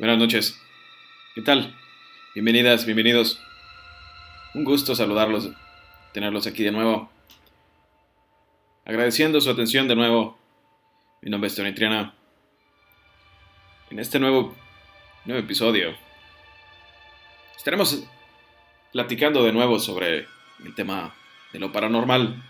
Buenas 0.00 0.16
noches. 0.16 0.58
¿Qué 1.34 1.42
tal? 1.42 1.76
Bienvenidas, 2.34 2.86
bienvenidos. 2.86 3.38
Un 4.54 4.64
gusto 4.64 4.94
saludarlos, 4.94 5.50
tenerlos 6.14 6.46
aquí 6.46 6.64
de 6.64 6.70
nuevo. 6.70 7.10
Agradeciendo 8.86 9.42
su 9.42 9.50
atención 9.50 9.88
de 9.88 9.96
nuevo. 9.96 10.38
Mi 11.20 11.30
nombre 11.30 11.48
es 11.48 11.54
Tony 11.54 11.74
Triana. 11.74 12.14
En 13.90 13.98
este 13.98 14.18
nuevo, 14.18 14.56
nuevo 15.26 15.44
episodio 15.44 15.94
estaremos 17.54 18.02
platicando 18.94 19.44
de 19.44 19.52
nuevo 19.52 19.78
sobre 19.78 20.26
el 20.64 20.74
tema 20.74 21.14
de 21.52 21.58
lo 21.58 21.72
paranormal. 21.72 22.42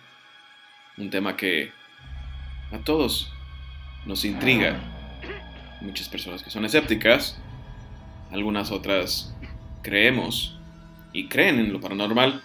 Un 0.98 1.10
tema 1.10 1.36
que 1.36 1.72
a 2.70 2.78
todos 2.78 3.32
nos 4.06 4.24
intriga. 4.24 4.99
Muchas 5.80 6.08
personas 6.08 6.42
que 6.42 6.50
son 6.50 6.64
escépticas, 6.64 7.38
algunas 8.30 8.70
otras 8.70 9.34
creemos 9.82 10.58
y 11.12 11.28
creen 11.28 11.58
en 11.58 11.72
lo 11.72 11.80
paranormal. 11.80 12.42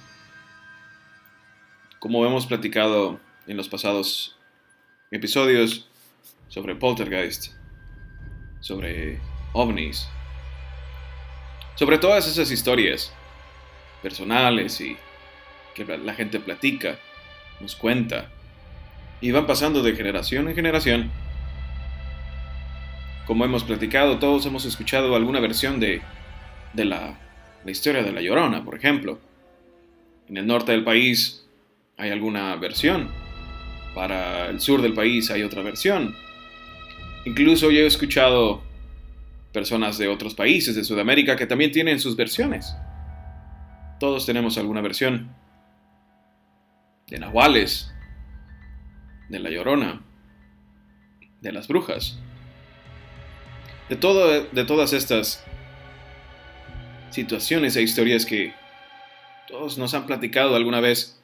Como 2.00 2.26
hemos 2.26 2.46
platicado 2.46 3.20
en 3.48 3.58
los 3.58 3.68
pasados 3.68 4.38
episodios 5.12 5.90
sobre 6.48 6.76
poltergeist, 6.76 7.54
sobre 8.62 9.20
ovnis, 9.54 10.08
sobre 11.76 11.98
todas 11.98 12.28
esas 12.28 12.52
historias 12.52 13.14
personales 14.02 14.80
y 14.82 14.98
que 15.74 15.84
la 15.86 16.14
gente 16.14 16.40
platica, 16.40 16.98
nos 17.60 17.76
cuenta, 17.76 18.32
y 19.22 19.32
van 19.32 19.46
pasando 19.46 19.82
de 19.84 19.96
generación 19.96 20.48
en 20.48 20.55
generación. 20.55 21.24
Como 23.26 23.43
hemos 23.43 23.63
platicado, 23.63 24.20
todos 24.20 24.45
hemos 24.45 24.65
escuchado 24.65 25.15
alguna 25.15 25.40
versión 25.40 25.79
de, 25.79 26.01
de 26.73 26.85
la, 26.85 27.18
la 27.63 27.71
historia 27.71 28.04
de 28.04 28.12
La 28.12 28.21
Llorona, 28.21 28.63
por 28.63 28.76
ejemplo. 28.76 29.20
En 30.27 30.37
el 30.37 30.45
norte 30.45 30.71
del 30.71 30.84
país 30.84 31.48
hay 31.98 32.12
alguna 32.12 32.55
versión, 32.55 33.09
para 33.96 34.49
el 34.49 34.59
sur 34.59 34.81
del 34.81 34.93
país 34.93 35.31
hay 35.31 35.41
otra 35.41 35.63
versión. 35.63 36.15
Incluso 37.26 37.71
yo 37.71 37.81
he 37.81 37.85
escuchado 37.87 38.63
personas 39.51 39.98
de 39.98 40.07
otros 40.07 40.35
países 40.35 40.76
de 40.76 40.84
Sudamérica 40.84 41.35
que 41.35 41.48
también 41.48 41.71
tienen 41.71 41.99
sus 41.99 42.15
versiones. 42.15 42.76
Todos 43.99 44.26
tenemos 44.26 44.57
alguna 44.57 44.81
versión. 44.81 45.34
De 47.07 47.18
Nahuales, 47.18 47.91
de 49.29 49.40
La 49.40 49.49
Llorona, 49.49 50.01
de 51.41 51.51
las 51.51 51.68
brujas, 51.68 52.20
de, 53.90 53.96
todo, 53.96 54.44
de 54.44 54.66
todas 54.66 54.94
estas 54.94 55.44
situaciones 57.12 57.76
e 57.76 57.82
historias 57.82 58.26
que 58.26 58.54
todos 59.48 59.77
nos 59.77 59.94
han 59.94 60.05
platicado 60.05 60.55
alguna 60.55 60.80
vez, 60.80 61.22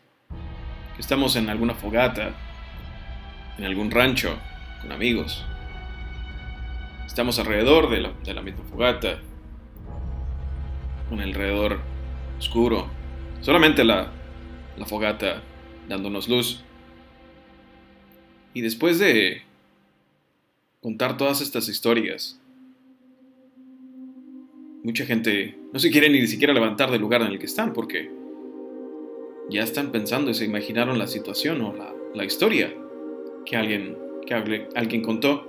que 0.95 1.01
estamos 1.01 1.35
en 1.35 1.49
alguna 1.49 1.73
fogata, 1.73 2.33
en 3.57 3.65
algún 3.65 3.91
rancho, 3.91 4.37
con 4.81 4.91
amigos. 4.91 5.45
Estamos 7.05 7.39
alrededor 7.39 7.89
de 7.89 8.01
la, 8.01 8.13
de 8.23 8.33
la 8.33 8.41
misma 8.41 8.63
fogata, 8.63 9.19
con 11.09 11.19
el 11.19 11.29
alrededor 11.29 11.81
oscuro, 12.37 12.89
solamente 13.41 13.83
la, 13.83 14.11
la 14.77 14.85
fogata 14.85 15.41
dándonos 15.89 16.29
luz. 16.29 16.63
Y 18.53 18.61
después 18.61 18.97
de 18.99 19.43
contar 20.81 21.17
todas 21.17 21.41
estas 21.41 21.67
historias, 21.67 22.40
mucha 24.83 25.05
gente 25.05 25.55
no 25.71 25.79
se 25.79 25.91
quiere 25.91 26.09
ni 26.09 26.25
siquiera 26.27 26.53
levantar 26.53 26.91
del 26.91 27.01
lugar 27.01 27.21
en 27.21 27.27
el 27.27 27.39
que 27.39 27.45
están 27.45 27.73
porque 27.73 28.09
ya 29.49 29.63
están 29.63 29.91
pensando 29.91 30.31
y 30.31 30.33
se 30.33 30.45
imaginaron 30.45 30.97
la 30.97 31.07
situación 31.07 31.61
o 31.61 31.73
la, 31.73 31.93
la 32.13 32.25
historia 32.25 32.73
que 33.45 33.55
alguien, 33.57 33.97
que 34.25 34.33
alguien 34.75 35.01
contó. 35.01 35.47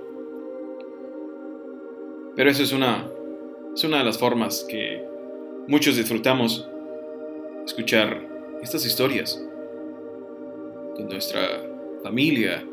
Pero 2.35 2.49
eso 2.49 2.63
es 2.63 2.73
una, 2.73 3.09
es 3.73 3.83
una 3.83 3.99
de 3.99 4.03
las 4.03 4.17
formas 4.17 4.65
que 4.69 5.03
muchos 5.67 5.95
disfrutamos 5.95 6.67
escuchar 7.65 8.27
estas 8.61 8.85
historias 8.85 9.41
con 10.95 11.07
nuestra 11.07 11.41
familia 12.03 12.63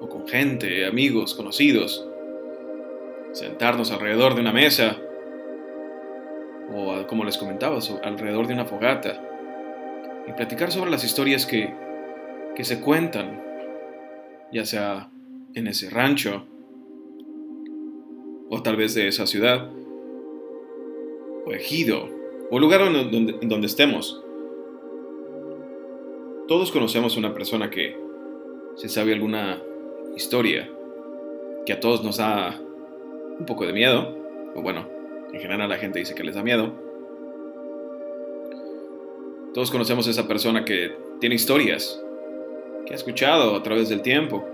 o 0.00 0.08
con 0.08 0.28
gente, 0.28 0.86
amigos, 0.86 1.34
conocidos, 1.34 2.06
sentarnos 3.32 3.90
alrededor 3.90 4.34
de 4.34 4.42
una 4.42 4.52
mesa 4.52 5.02
como 7.08 7.24
les 7.24 7.38
comentaba, 7.38 7.78
alrededor 8.04 8.46
de 8.46 8.54
una 8.54 8.64
fogata 8.64 9.20
y 10.28 10.32
platicar 10.32 10.70
sobre 10.70 10.90
las 10.90 11.04
historias 11.04 11.46
que, 11.46 11.74
que 12.54 12.64
se 12.64 12.80
cuentan, 12.80 13.42
ya 14.52 14.64
sea 14.64 15.10
en 15.54 15.66
ese 15.66 15.90
rancho 15.90 16.46
o 18.50 18.62
tal 18.62 18.76
vez 18.76 18.94
de 18.94 19.08
esa 19.08 19.26
ciudad 19.26 19.70
o 21.44 21.52
ejido 21.52 22.08
o 22.50 22.58
lugar 22.58 22.80
donde, 22.80 23.38
en 23.40 23.48
donde 23.48 23.66
estemos. 23.66 24.22
Todos 26.46 26.70
conocemos 26.70 27.16
una 27.16 27.34
persona 27.34 27.70
que 27.70 27.98
se 28.76 28.88
sabe 28.88 29.12
alguna 29.12 29.60
historia 30.16 30.70
que 31.66 31.72
a 31.72 31.80
todos 31.80 32.02
nos 32.02 32.16
da 32.16 32.58
un 33.38 33.44
poco 33.44 33.66
de 33.66 33.72
miedo, 33.72 34.16
o 34.54 34.62
bueno, 34.62 34.88
en 35.32 35.40
general 35.40 35.68
la 35.68 35.76
gente 35.76 35.98
dice 35.98 36.14
que 36.14 36.24
les 36.24 36.34
da 36.34 36.42
miedo. 36.42 36.87
Todos 39.58 39.72
conocemos 39.72 40.06
a 40.06 40.10
esa 40.10 40.28
persona 40.28 40.64
que 40.64 40.96
tiene 41.18 41.34
historias, 41.34 42.00
que 42.86 42.92
ha 42.92 42.94
escuchado 42.94 43.56
a 43.56 43.62
través 43.64 43.88
del 43.88 44.02
tiempo. 44.02 44.48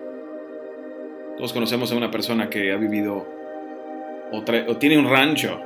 Todos 1.37 1.53
conocemos 1.53 1.93
a 1.93 1.97
una 1.97 2.11
persona 2.11 2.49
que 2.49 2.73
ha 2.73 2.79
vivido 2.79 3.27
o, 4.33 4.77
tiene 4.79 4.97
un 4.97 5.07
rancho 5.07 5.61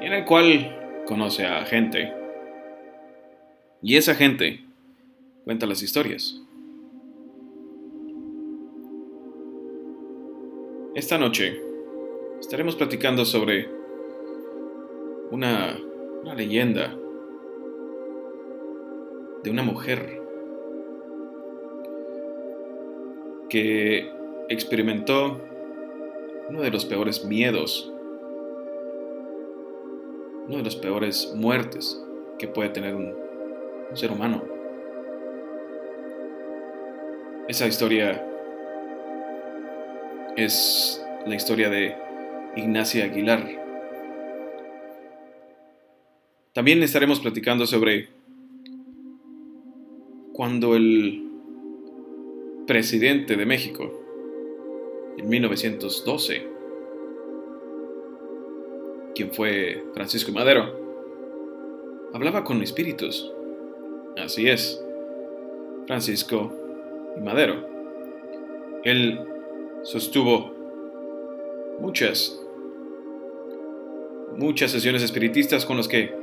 en 0.00 0.12
el 0.12 0.24
cual 0.24 1.02
conoce 1.04 1.46
a 1.46 1.64
gente. 1.64 2.12
Y 3.82 3.96
esa 3.96 4.14
gente 4.14 4.60
cuenta 5.42 5.66
las 5.66 5.82
historias. 5.82 6.40
Esta 10.94 11.18
noche 11.18 11.60
estaremos 12.38 12.76
platicando 12.76 13.24
sobre 13.24 13.68
una 15.32 15.76
leyenda 16.36 16.96
de 19.42 19.50
una 19.50 19.62
mujer 19.62 20.20
que 23.48 24.10
experimentó 24.48 25.40
uno 26.48 26.62
de 26.62 26.70
los 26.70 26.84
peores 26.84 27.24
miedos, 27.24 27.92
uno 30.48 30.58
de 30.58 30.62
los 30.62 30.76
peores 30.76 31.32
muertes 31.34 32.02
que 32.38 32.48
puede 32.48 32.70
tener 32.70 32.94
un, 32.94 33.14
un 33.90 33.96
ser 33.96 34.10
humano. 34.10 34.42
Esa 37.48 37.66
historia 37.66 38.24
es 40.36 41.04
la 41.26 41.34
historia 41.34 41.70
de 41.70 41.96
Ignacia 42.56 43.04
Aguilar. 43.04 43.48
También 46.52 46.82
estaremos 46.82 47.20
platicando 47.20 47.66
sobre 47.66 48.15
cuando 50.36 50.76
el 50.76 51.22
presidente 52.66 53.36
de 53.36 53.46
México, 53.46 53.90
en 55.16 55.30
1912, 55.30 56.46
quien 59.14 59.32
fue 59.32 59.82
Francisco 59.94 60.32
Madero, 60.32 60.78
hablaba 62.12 62.44
con 62.44 62.60
espíritus. 62.60 63.32
Así 64.18 64.46
es, 64.50 64.84
Francisco 65.86 66.52
Madero. 67.24 67.66
Él 68.84 69.18
sostuvo 69.84 70.52
muchas, 71.80 72.38
muchas 74.36 74.70
sesiones 74.70 75.02
espiritistas 75.02 75.64
con 75.64 75.78
los 75.78 75.88
que 75.88 76.14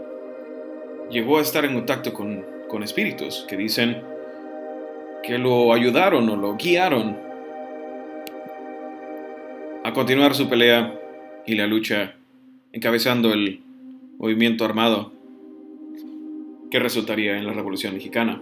llegó 1.09 1.39
a 1.39 1.41
estar 1.41 1.65
en 1.65 1.73
contacto 1.73 2.13
con, 2.13 2.52
con 2.73 2.81
espíritus 2.81 3.45
que 3.47 3.55
dicen 3.55 4.01
que 5.21 5.37
lo 5.37 5.71
ayudaron 5.73 6.27
o 6.27 6.35
lo 6.35 6.55
guiaron 6.55 7.15
a 9.83 9.93
continuar 9.93 10.33
su 10.33 10.49
pelea 10.49 10.99
y 11.45 11.53
la 11.53 11.67
lucha 11.67 12.15
encabezando 12.71 13.31
el 13.31 13.61
movimiento 14.17 14.65
armado 14.65 15.13
que 16.71 16.79
resultaría 16.79 17.37
en 17.37 17.45
la 17.45 17.53
Revolución 17.53 17.93
Mexicana. 17.93 18.41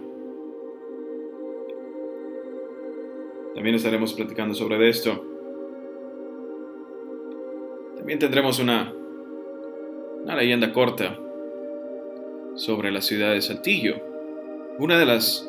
También 3.54 3.76
estaremos 3.76 4.14
platicando 4.14 4.54
sobre 4.54 4.88
esto. 4.88 5.26
También 7.98 8.18
tendremos 8.18 8.58
una, 8.58 8.94
una 10.24 10.36
leyenda 10.36 10.72
corta 10.72 11.18
sobre 12.54 12.90
la 12.90 13.02
ciudad 13.02 13.34
de 13.34 13.42
Saltillo. 13.42 14.11
Una 14.78 14.98
de 14.98 15.04
las 15.04 15.48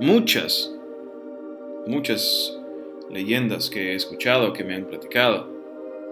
muchas, 0.00 0.74
muchas 1.86 2.58
leyendas 3.10 3.68
que 3.68 3.92
he 3.92 3.94
escuchado, 3.94 4.54
que 4.54 4.64
me 4.64 4.74
han 4.74 4.86
platicado 4.86 5.48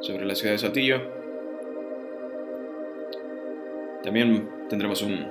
sobre 0.01 0.27
la 0.27 0.35
ciudad 0.35 0.53
de 0.53 0.59
Saltillo. 0.59 1.01
También 4.03 4.49
tendremos 4.69 5.01
un 5.01 5.27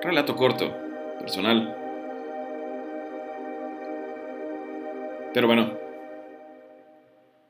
relato 0.00 0.36
corto, 0.36 0.72
personal. 1.18 1.76
Pero 5.34 5.48
bueno, 5.48 5.76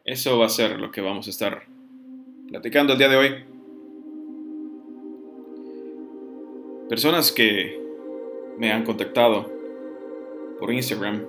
eso 0.06 0.38
va 0.38 0.46
a 0.46 0.48
ser 0.48 0.80
lo 0.80 0.90
que 0.90 1.02
vamos 1.02 1.26
a 1.26 1.30
estar 1.30 1.64
platicando 2.48 2.94
el 2.94 2.98
día 2.98 3.08
de 3.10 3.16
hoy. 3.16 3.44
Personas 6.88 7.30
que 7.30 7.83
me 8.58 8.72
han 8.72 8.84
contactado 8.84 9.50
por 10.58 10.72
Instagram. 10.72 11.26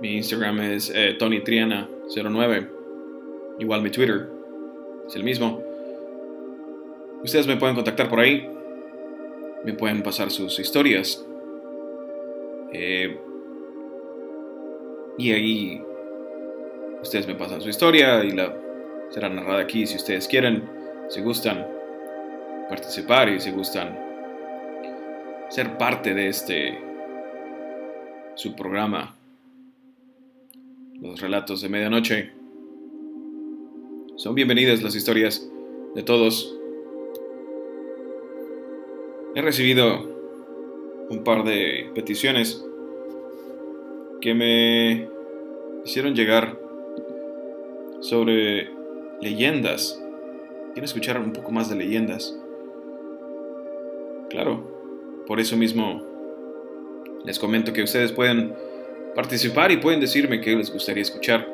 Mi 0.00 0.16
Instagram 0.16 0.60
es 0.60 0.90
eh, 0.94 1.16
TonyTriana09. 1.18 2.68
Igual 3.58 3.82
mi 3.82 3.90
Twitter 3.90 4.28
es 5.06 5.16
el 5.16 5.24
mismo. 5.24 5.62
Ustedes 7.22 7.46
me 7.46 7.56
pueden 7.56 7.74
contactar 7.74 8.08
por 8.08 8.20
ahí. 8.20 8.48
Me 9.64 9.72
pueden 9.72 10.02
pasar 10.02 10.30
sus 10.30 10.58
historias. 10.58 11.24
Eh, 12.72 13.18
y 15.16 15.32
ahí 15.32 15.82
ustedes 17.00 17.26
me 17.26 17.34
pasan 17.34 17.60
su 17.60 17.68
historia 17.68 18.24
y 18.24 18.32
la 18.32 18.52
será 19.10 19.28
narrada 19.28 19.60
aquí 19.60 19.86
si 19.86 19.96
ustedes 19.96 20.26
quieren, 20.26 20.68
si 21.08 21.20
gustan 21.20 21.64
participar 22.68 23.28
y 23.28 23.38
si 23.40 23.52
gustan 23.52 24.03
ser 25.48 25.78
parte 25.78 26.14
de 26.14 26.28
este 26.28 26.78
su 28.34 28.54
programa 28.54 29.14
los 31.00 31.20
relatos 31.20 31.60
de 31.60 31.68
medianoche 31.68 32.32
son 34.16 34.34
bienvenidas 34.34 34.82
las 34.82 34.94
historias 34.94 35.48
de 35.94 36.02
todos 36.02 36.58
he 39.34 39.42
recibido 39.42 40.14
un 41.10 41.22
par 41.24 41.44
de 41.44 41.90
peticiones 41.94 42.64
que 44.20 44.34
me 44.34 45.08
hicieron 45.84 46.14
llegar 46.14 46.58
sobre 48.00 48.70
leyendas. 49.20 50.00
Quiero 50.72 50.86
escuchar 50.86 51.18
un 51.20 51.32
poco 51.32 51.50
más 51.52 51.68
de 51.68 51.76
leyendas. 51.76 52.38
Claro, 54.30 54.73
por 55.26 55.40
eso 55.40 55.56
mismo 55.56 56.02
les 57.24 57.38
comento 57.38 57.72
que 57.72 57.82
ustedes 57.82 58.12
pueden 58.12 58.54
participar 59.14 59.70
y 59.72 59.78
pueden 59.78 60.00
decirme 60.00 60.40
qué 60.40 60.54
les 60.54 60.72
gustaría 60.72 61.02
escuchar. 61.02 61.48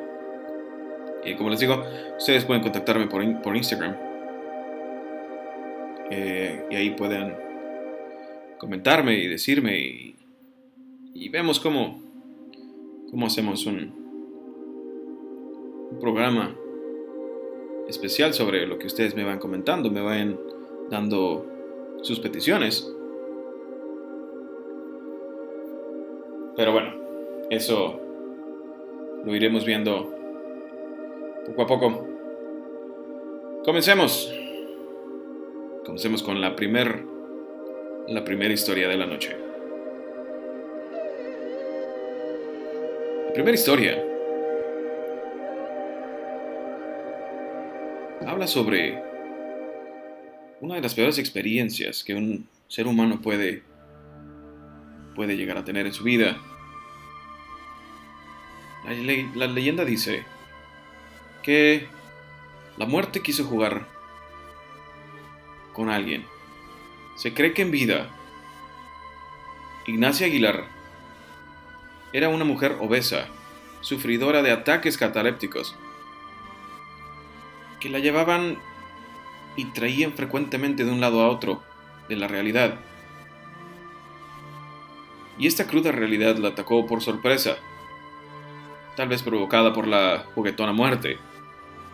Y 1.23 1.35
como 1.35 1.49
les 1.49 1.59
digo, 1.59 1.83
ustedes 2.17 2.45
pueden 2.45 2.63
contactarme 2.63 3.07
por, 3.07 3.55
Instagram. 3.55 3.95
Eh, 6.09 6.65
y 6.69 6.75
ahí 6.75 6.89
pueden 6.91 7.35
comentarme 8.57 9.17
y 9.17 9.27
decirme 9.27 9.79
y, 9.79 11.29
vemos 11.29 11.61
cómo, 11.61 12.01
cómo 13.09 13.27
hacemos 13.27 13.65
un 13.65 13.93
programa 16.01 16.53
especial 17.87 18.33
sobre 18.33 18.65
lo 18.65 18.77
que 18.77 18.87
ustedes 18.87 19.15
me 19.15 19.23
van 19.23 19.39
comentando, 19.39 19.89
me 19.89 20.01
van 20.01 20.37
dando 20.89 21.47
sus 22.01 22.19
peticiones. 22.19 22.91
Pero 26.55 26.71
bueno, 26.71 26.93
eso 27.49 27.99
lo 29.25 29.35
iremos 29.35 29.65
viendo 29.65 30.13
poco 31.47 31.61
a 31.61 31.67
poco. 31.67 32.07
Comencemos. 33.63 34.33
Comencemos 35.85 36.23
con 36.23 36.41
la 36.41 36.55
primer 36.55 37.11
la 38.07 38.23
primera 38.23 38.53
historia 38.53 38.87
de 38.87 38.97
la 38.97 39.05
noche. 39.05 39.37
La 43.27 43.33
primera 43.33 43.55
historia 43.55 44.03
habla 48.27 48.47
sobre 48.47 49.01
una 50.59 50.75
de 50.75 50.81
las 50.81 50.93
peores 50.93 51.17
experiencias 51.17 52.03
que 52.03 52.13
un 52.13 52.47
ser 52.67 52.87
humano 52.87 53.21
puede, 53.21 53.63
puede 55.15 55.37
llegar 55.37 55.57
a 55.57 55.65
tener 55.65 55.85
en 55.85 55.93
su 55.93 56.03
vida. 56.03 56.37
La, 59.35 59.47
leyenda 59.47 59.85
dice 59.85 60.25
que 61.43 61.87
la 62.77 62.85
muerte 62.85 63.21
quiso 63.21 63.43
jugar 63.45 63.87
con 65.73 65.89
alguien. 65.89 66.25
Se 67.15 67.33
cree 67.33 67.53
que 67.53 67.61
en 67.61 67.71
vida, 67.71 68.09
Ignacia 69.85 70.27
Aguilar 70.27 70.65
era 72.13 72.29
una 72.29 72.43
mujer 72.43 72.77
obesa, 72.79 73.27
sufridora 73.81 74.41
de 74.41 74.51
ataques 74.51 74.97
catalépticos 74.97 75.75
que 77.79 77.89
la 77.89 77.99
llevaban 77.99 78.57
y 79.55 79.65
traían 79.65 80.13
frecuentemente 80.13 80.85
de 80.85 80.91
un 80.91 81.01
lado 81.01 81.21
a 81.21 81.29
otro 81.29 81.61
de 82.07 82.15
la 82.15 82.27
realidad. 82.27 82.79
Y 85.37 85.47
esta 85.47 85.67
cruda 85.67 85.91
realidad 85.91 86.37
la 86.37 86.49
atacó 86.49 86.85
por 86.85 87.01
sorpresa, 87.01 87.57
tal 88.95 89.09
vez 89.09 89.23
provocada 89.23 89.73
por 89.73 89.87
la 89.87 90.25
juguetona 90.35 90.73
muerte, 90.73 91.17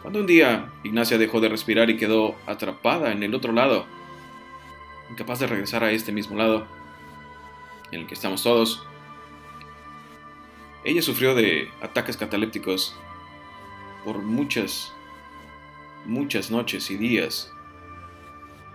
cuando 0.02 0.20
un 0.20 0.28
día 0.28 0.72
Ignacia 0.84 1.18
dejó 1.18 1.40
de 1.40 1.50
respirar 1.50 1.90
y 1.90 1.98
quedó 1.98 2.36
atrapada 2.46 3.12
en 3.12 3.24
el 3.24 3.36
otro 3.36 3.54
lado, 3.54 3.86
incapaz 5.10 5.40
de 5.40 5.48
regresar 5.48 5.84
a 5.84 5.92
este 5.92 6.12
mismo 6.12 6.38
lado, 6.38 6.68
en 7.92 8.02
el 8.02 8.08
que 8.08 8.14
estamos 8.14 8.44
todos. 8.44 8.84
Ella 10.84 11.02
sufrió 11.02 11.36
de 11.36 11.70
ataques 11.82 12.18
catalépticos 12.18 12.96
por 14.06 14.20
muchas 14.20 14.94
muchas 16.08 16.50
noches 16.50 16.90
y 16.90 16.98
días. 16.98 17.52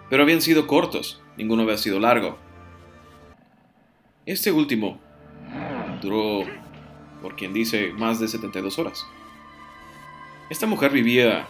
Pero 0.09 0.23
habían 0.23 0.43
sido 0.43 0.67
cortos, 0.67 1.23
ninguno 1.37 1.63
había 1.63 1.79
sido 1.79 1.99
largo. 1.99 2.39
Este 4.25 4.53
último 4.53 5.01
duró, 6.01 6.45
por 7.21 7.35
quien 7.35 7.53
dice, 7.53 7.93
más 7.93 8.21
de 8.21 8.29
72 8.29 8.79
horas. 8.79 9.05
Esta 10.49 10.67
mujer 10.67 10.93
vivía 10.93 11.49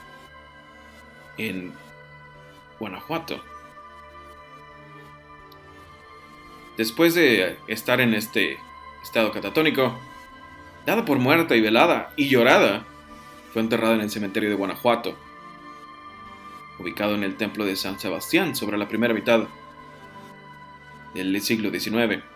en 1.37 1.73
Guanajuato. 2.81 3.43
Después 6.79 7.15
de 7.15 7.59
estar 7.67 8.01
en 8.01 8.15
este 8.15 8.57
estado 9.03 9.33
catatónico, 9.33 9.99
dada 10.87 11.05
por 11.05 11.19
muerta 11.19 11.55
y 11.55 11.61
velada 11.61 12.15
y 12.17 12.31
llorada, 12.31 12.87
fue 13.53 13.61
enterrada 13.61 13.97
en 13.97 14.01
el 14.01 14.11
cementerio 14.11 14.49
de 14.49 14.57
Guanajuato, 14.57 15.19
ubicado 16.79 17.17
en 17.17 17.23
el 17.23 17.37
templo 17.37 17.67
de 17.67 17.77
San 17.77 18.01
Sebastián 18.01 18.57
sobre 18.57 18.79
la 18.79 18.89
primera 18.89 19.13
mitad 19.13 19.47
del 21.13 21.39
siglo 21.43 21.71
XIX. 21.71 22.32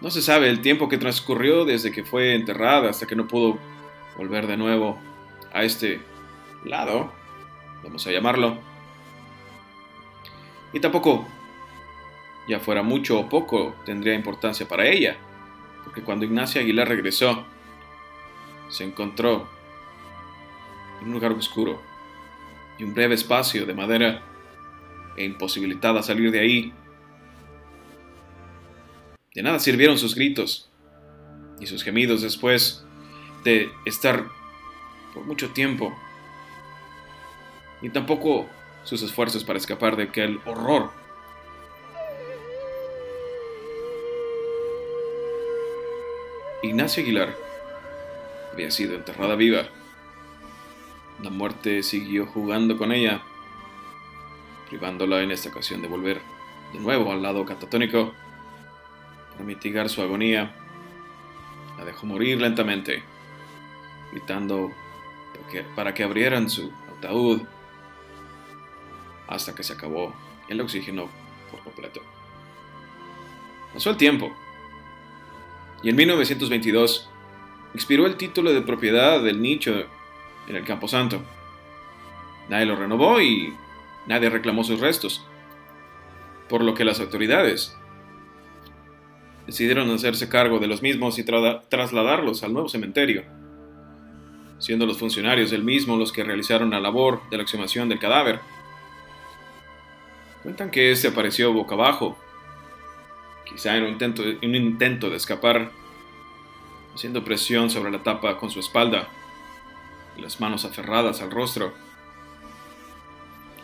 No 0.00 0.10
se 0.10 0.22
sabe 0.22 0.50
el 0.50 0.60
tiempo 0.60 0.88
que 0.88 0.98
transcurrió 0.98 1.64
desde 1.64 1.90
que 1.90 2.04
fue 2.04 2.34
enterrada 2.34 2.90
hasta 2.90 3.06
que 3.06 3.16
no 3.16 3.26
pudo 3.26 3.58
volver 4.16 4.46
de 4.46 4.56
nuevo 4.56 4.98
a 5.52 5.62
este 5.62 6.00
lado, 6.64 7.12
vamos 7.82 8.06
a 8.06 8.10
llamarlo. 8.10 8.58
Y 10.72 10.80
tampoco, 10.80 11.26
ya 12.48 12.58
fuera 12.60 12.82
mucho 12.82 13.18
o 13.18 13.28
poco, 13.28 13.74
tendría 13.84 14.14
importancia 14.14 14.66
para 14.66 14.86
ella, 14.86 15.16
porque 15.84 16.02
cuando 16.02 16.24
Ignacia 16.24 16.60
Aguilar 16.60 16.88
regresó, 16.88 17.44
se 18.68 18.84
encontró 18.84 19.48
en 21.00 21.08
un 21.08 21.14
lugar 21.14 21.32
oscuro 21.32 21.80
y 22.78 22.84
un 22.84 22.94
breve 22.94 23.14
espacio 23.14 23.66
de 23.66 23.74
madera 23.74 24.22
e 25.16 25.24
imposibilitada 25.24 26.02
salir 26.02 26.30
de 26.30 26.40
ahí. 26.40 26.72
De 29.34 29.42
nada 29.42 29.58
sirvieron 29.58 29.98
sus 29.98 30.14
gritos 30.14 30.70
y 31.58 31.66
sus 31.66 31.82
gemidos 31.82 32.22
después 32.22 32.84
de 33.42 33.68
estar 33.84 34.28
por 35.12 35.24
mucho 35.24 35.50
tiempo, 35.50 35.92
ni 37.82 37.90
tampoco 37.90 38.46
sus 38.84 39.02
esfuerzos 39.02 39.42
para 39.42 39.58
escapar 39.58 39.96
de 39.96 40.04
aquel 40.04 40.40
horror. 40.46 40.92
Ignacia 46.62 47.02
Aguilar 47.02 47.36
había 48.52 48.70
sido 48.70 48.94
enterrada 48.94 49.34
viva. 49.34 49.64
La 51.22 51.30
muerte 51.30 51.82
siguió 51.82 52.26
jugando 52.26 52.78
con 52.78 52.92
ella, 52.92 53.20
privándola 54.68 55.22
en 55.22 55.32
esta 55.32 55.48
ocasión 55.48 55.82
de 55.82 55.88
volver 55.88 56.20
de 56.72 56.78
nuevo 56.78 57.12
al 57.12 57.22
lado 57.22 57.44
catatónico 57.44 58.14
para 59.34 59.44
mitigar 59.44 59.88
su 59.88 60.02
agonía. 60.02 60.54
La 61.78 61.84
dejó 61.84 62.06
morir 62.06 62.40
lentamente, 62.40 63.02
gritando 64.12 64.70
para 65.74 65.94
que 65.94 66.02
abrieran 66.02 66.48
su 66.48 66.72
ataúd 66.96 67.42
hasta 69.28 69.54
que 69.54 69.62
se 69.62 69.72
acabó 69.72 70.14
el 70.48 70.60
oxígeno 70.60 71.08
por 71.50 71.60
completo. 71.60 72.00
Pasó 73.72 73.90
el 73.90 73.96
tiempo 73.96 74.32
y 75.82 75.90
en 75.90 75.96
1922 75.96 77.10
expiró 77.74 78.06
el 78.06 78.16
título 78.16 78.52
de 78.52 78.62
propiedad 78.62 79.22
del 79.22 79.42
nicho 79.42 79.84
en 80.46 80.56
el 80.56 80.64
Camposanto. 80.64 81.22
Nadie 82.48 82.66
lo 82.66 82.76
renovó 82.76 83.20
y 83.20 83.54
nadie 84.06 84.30
reclamó 84.30 84.64
sus 84.64 84.80
restos, 84.80 85.26
por 86.48 86.62
lo 86.62 86.74
que 86.74 86.84
las 86.84 87.00
autoridades 87.00 87.76
decidieron 89.54 89.88
hacerse 89.92 90.28
cargo 90.28 90.58
de 90.58 90.66
los 90.66 90.82
mismos 90.82 91.16
y 91.20 91.22
trasladarlos 91.22 92.42
al 92.42 92.52
nuevo 92.52 92.68
cementerio, 92.68 93.22
siendo 94.58 94.84
los 94.84 94.98
funcionarios 94.98 95.52
del 95.52 95.62
mismo 95.62 95.96
los 95.96 96.10
que 96.10 96.24
realizaron 96.24 96.70
la 96.70 96.80
labor 96.80 97.22
de 97.30 97.36
la 97.36 97.44
exhumación 97.44 97.88
del 97.88 98.00
cadáver. 98.00 98.40
Cuentan 100.42 100.72
que 100.72 100.90
este 100.90 101.06
apareció 101.06 101.52
boca 101.52 101.76
abajo, 101.76 102.18
quizá 103.48 103.76
en 103.76 103.84
un 103.84 104.54
intento, 104.56 105.08
de 105.08 105.16
escapar, 105.16 105.70
haciendo 106.92 107.22
presión 107.22 107.70
sobre 107.70 107.92
la 107.92 108.02
tapa 108.02 108.36
con 108.38 108.50
su 108.50 108.58
espalda 108.58 109.06
las 110.18 110.40
manos 110.40 110.64
aferradas 110.64 111.22
al 111.22 111.30
rostro, 111.30 111.72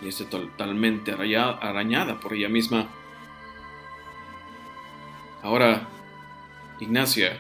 y 0.01 0.07
este 0.07 0.25
totalmente 0.25 1.11
arañada 1.11 2.21
por 2.21 2.33
ella 2.35 2.49
misma. 2.49 2.87
Ahora, 5.43 5.89
Ignacia 6.81 7.39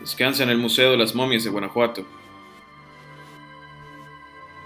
descansa 0.00 0.42
en 0.42 0.50
el 0.50 0.58
Museo 0.58 0.90
de 0.92 0.96
las 0.96 1.14
Momias 1.14 1.44
de 1.44 1.50
Guanajuato. 1.50 2.04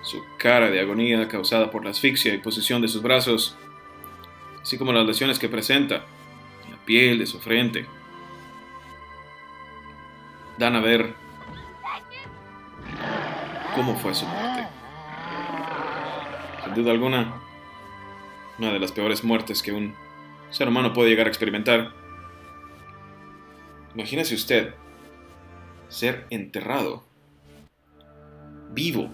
Su 0.03 0.25
cara 0.39 0.71
de 0.71 0.81
agonía 0.81 1.29
causada 1.29 1.71
por 1.71 1.85
la 1.85 1.91
asfixia 1.91 2.33
y 2.33 2.39
posición 2.39 2.81
de 2.81 2.89
sus 2.89 3.03
brazos, 3.03 3.57
así 4.63 4.79
como 4.79 4.93
las 4.93 5.07
lesiones 5.07 5.39
que 5.39 5.49
presenta 5.49 6.07
en 6.65 6.73
la 6.73 6.79
piel 6.85 7.19
de 7.19 7.27
su 7.27 7.39
frente, 7.39 7.87
dan 10.59 10.77
a 10.77 10.81
ver 10.81 11.15
cómo 13.75 13.95
fue 13.97 14.15
su 14.15 14.25
muerte. 14.27 14.69
Sin 16.65 16.75
duda 16.75 16.93
alguna, 16.93 17.35
una 18.59 18.73
de 18.73 18.79
las 18.79 18.93
peores 18.93 19.23
muertes 19.23 19.63
que 19.63 19.73
un 19.73 19.95
ser 20.51 20.69
humano 20.69 20.95
puede 20.95 21.11
llegar 21.11 21.27
a 21.27 21.31
experimentar. 21.31 22.06
Imagínese 23.97 24.35
usted 24.35 24.75
ser 25.89 26.27
enterrado 26.31 27.03
vivo 28.73 29.11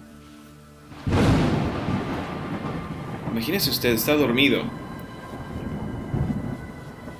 Imagínese 3.33 3.71
usted, 3.71 3.93
está 3.93 4.15
dormido. 4.15 4.61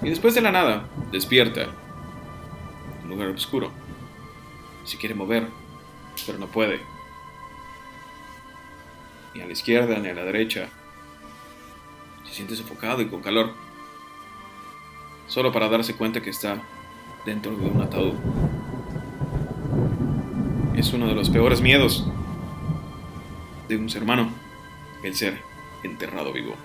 Y 0.03 0.10
después 0.10 0.36
de 0.36 0.41
la 0.41 0.51
nada, 0.51 0.88
despierta. 1.12 1.63
En 1.63 3.05
un 3.05 3.10
lugar 3.10 3.29
oscuro. 3.29 3.72
Se 4.86 5.00
quiere 5.00 5.15
mover, 5.15 5.48
pero 6.27 6.38
no 6.38 6.46
puede. 6.46 6.79
Ni 9.34 9.41
a 9.41 9.48
la 9.48 9.53
izquierda 9.53 9.98
ni 9.98 10.10
a 10.10 10.13
la 10.13 10.24
derecha. 10.24 10.70
Se 12.25 12.36
siente 12.36 12.55
sofocado 12.55 13.01
y 13.01 13.08
con 13.08 13.24
calor. 13.24 13.51
Solo 15.27 15.51
para 15.51 15.67
darse 15.67 15.96
cuenta 15.96 16.22
que 16.22 16.29
está 16.29 16.62
dentro 17.25 17.56
de 17.56 17.65
un 17.65 17.82
ataúd. 17.82 18.13
Es 20.75 20.92
uno 20.94 21.08
de 21.08 21.15
los 21.15 21.30
peores 21.30 21.62
miedos 21.62 22.08
de 23.68 23.77
un 23.77 23.89
ser 23.89 24.03
humano, 24.03 24.30
el 25.03 25.15
ser 25.15 25.42
enterrado 25.84 26.34
vivo. 26.34 26.56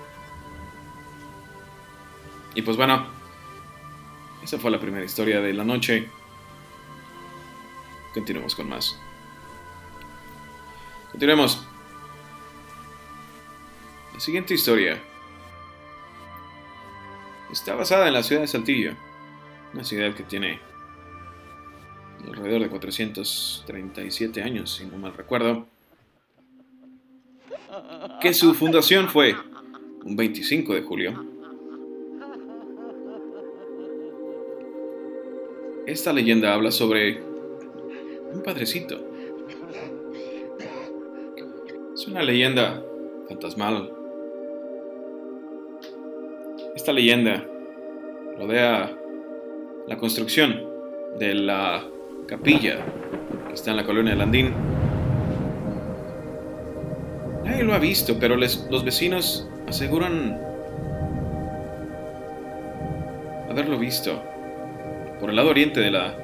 Y 2.54 2.62
pues 2.62 2.76
bueno, 2.76 3.06
esa 4.42 4.58
fue 4.58 4.70
la 4.70 4.80
primera 4.80 5.04
historia 5.04 5.40
de 5.40 5.52
la 5.52 5.64
noche. 5.64 6.08
Continuemos 8.14 8.54
con 8.54 8.68
más. 8.68 8.98
Continuemos. 11.12 11.66
La 14.14 14.20
siguiente 14.20 14.54
historia 14.54 15.00
está 17.52 17.74
basada 17.74 18.08
en 18.08 18.14
la 18.14 18.22
ciudad 18.22 18.42
de 18.42 18.48
Saltillo, 18.48 18.94
una 19.78 19.84
ciudad 19.84 20.12
que 20.12 20.24
tiene 20.24 20.58
alrededor 22.26 22.62
de 22.62 22.68
437 22.68 24.42
años, 24.42 24.74
si 24.74 24.84
no 24.84 24.98
mal 24.98 25.14
recuerdo 25.14 25.68
que 28.20 28.34
su 28.34 28.54
fundación 28.54 29.08
fue 29.08 29.36
un 30.02 30.16
25 30.16 30.74
de 30.74 30.82
julio. 30.82 31.24
Esta 35.86 36.12
leyenda 36.12 36.54
habla 36.54 36.72
sobre 36.72 37.22
un 37.22 38.42
padrecito. 38.44 39.00
Es 41.94 42.04
una 42.08 42.24
leyenda 42.24 42.82
fantasmal. 43.28 43.92
Esta 46.74 46.92
leyenda 46.92 47.46
rodea 48.36 48.98
la 49.88 49.96
construcción 49.96 50.62
de 51.18 51.34
la 51.34 51.84
capilla 52.26 52.84
que 53.48 53.54
está 53.54 53.70
en 53.70 53.78
la 53.78 53.84
colonia 53.84 54.12
de 54.12 54.18
Landín 54.18 54.52
Nadie 57.48 57.64
lo 57.64 57.72
ha 57.72 57.78
visto, 57.78 58.18
pero 58.18 58.36
los 58.36 58.84
vecinos 58.84 59.48
aseguran 59.66 60.38
haberlo 63.48 63.78
visto 63.78 64.22
por 65.18 65.30
el 65.30 65.36
lado 65.36 65.48
oriente 65.48 65.80
de 65.80 65.90
la 65.90 66.14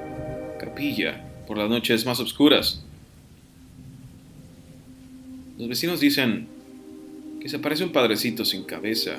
capilla, 0.60 1.24
por 1.46 1.56
las 1.56 1.70
noches 1.70 2.04
más 2.04 2.20
oscuras. 2.20 2.84
Los 5.58 5.66
vecinos 5.66 5.98
dicen 5.98 6.46
que 7.40 7.48
se 7.48 7.56
aparece 7.56 7.84
un 7.84 7.92
padrecito 7.92 8.44
sin 8.44 8.64
cabeza, 8.64 9.18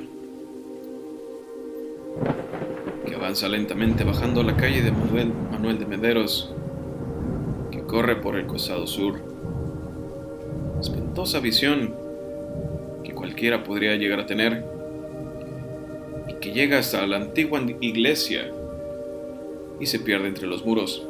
avanza 3.25 3.49
lentamente 3.49 4.03
bajando 4.03 4.43
la 4.43 4.55
calle 4.55 4.83
de 4.83 4.91
Manuel, 4.91 5.31
Manuel 5.51 5.79
de 5.79 5.87
Mederos, 5.87 6.53
que 7.71 7.81
corre 7.81 8.17
por 8.17 8.35
el 8.35 8.45
costado 8.45 8.85
sur 8.85 9.19
espantosa 10.79 11.39
visión 11.39 11.95
que 13.03 13.15
cualquiera 13.15 13.63
podría 13.63 13.95
llegar 13.95 14.19
a 14.19 14.27
tener 14.27 14.63
y 16.27 16.33
que 16.35 16.51
llega 16.51 16.77
hasta 16.77 17.07
la 17.07 17.17
antigua 17.17 17.59
iglesia 17.81 18.51
y 19.79 19.87
se 19.87 19.97
pierde 19.97 20.27
entre 20.27 20.45
los 20.45 20.63
muros. 20.63 21.03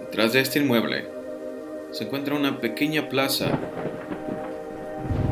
Detrás 0.00 0.34
de 0.34 0.40
este 0.40 0.58
inmueble 0.58 1.06
se 1.90 2.04
encuentra 2.04 2.34
una 2.34 2.60
pequeña 2.60 3.08
plaza 3.08 3.58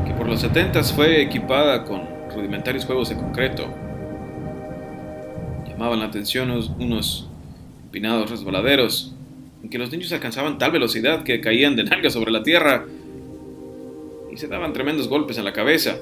que 0.07 0.13
por 0.13 0.27
los 0.27 0.41
70 0.41 0.83
fue 0.85 1.21
equipada 1.21 1.83
con 1.83 2.01
rudimentarios 2.33 2.83
juegos 2.85 3.09
de 3.09 3.15
concreto. 3.15 3.90
Llamaban 5.81 6.01
la 6.01 6.05
atención 6.05 6.51
unos 6.51 7.27
empinados 7.85 8.29
resbaladeros 8.29 9.15
en 9.63 9.69
que 9.71 9.79
los 9.79 9.91
niños 9.91 10.13
alcanzaban 10.13 10.59
tal 10.59 10.71
velocidad 10.71 11.23
que 11.23 11.41
caían 11.41 11.75
de 11.75 11.83
nalgas 11.83 12.13
sobre 12.13 12.31
la 12.31 12.43
tierra 12.43 12.85
y 14.31 14.37
se 14.37 14.47
daban 14.47 14.73
tremendos 14.73 15.07
golpes 15.07 15.39
en 15.39 15.43
la 15.43 15.53
cabeza. 15.53 15.97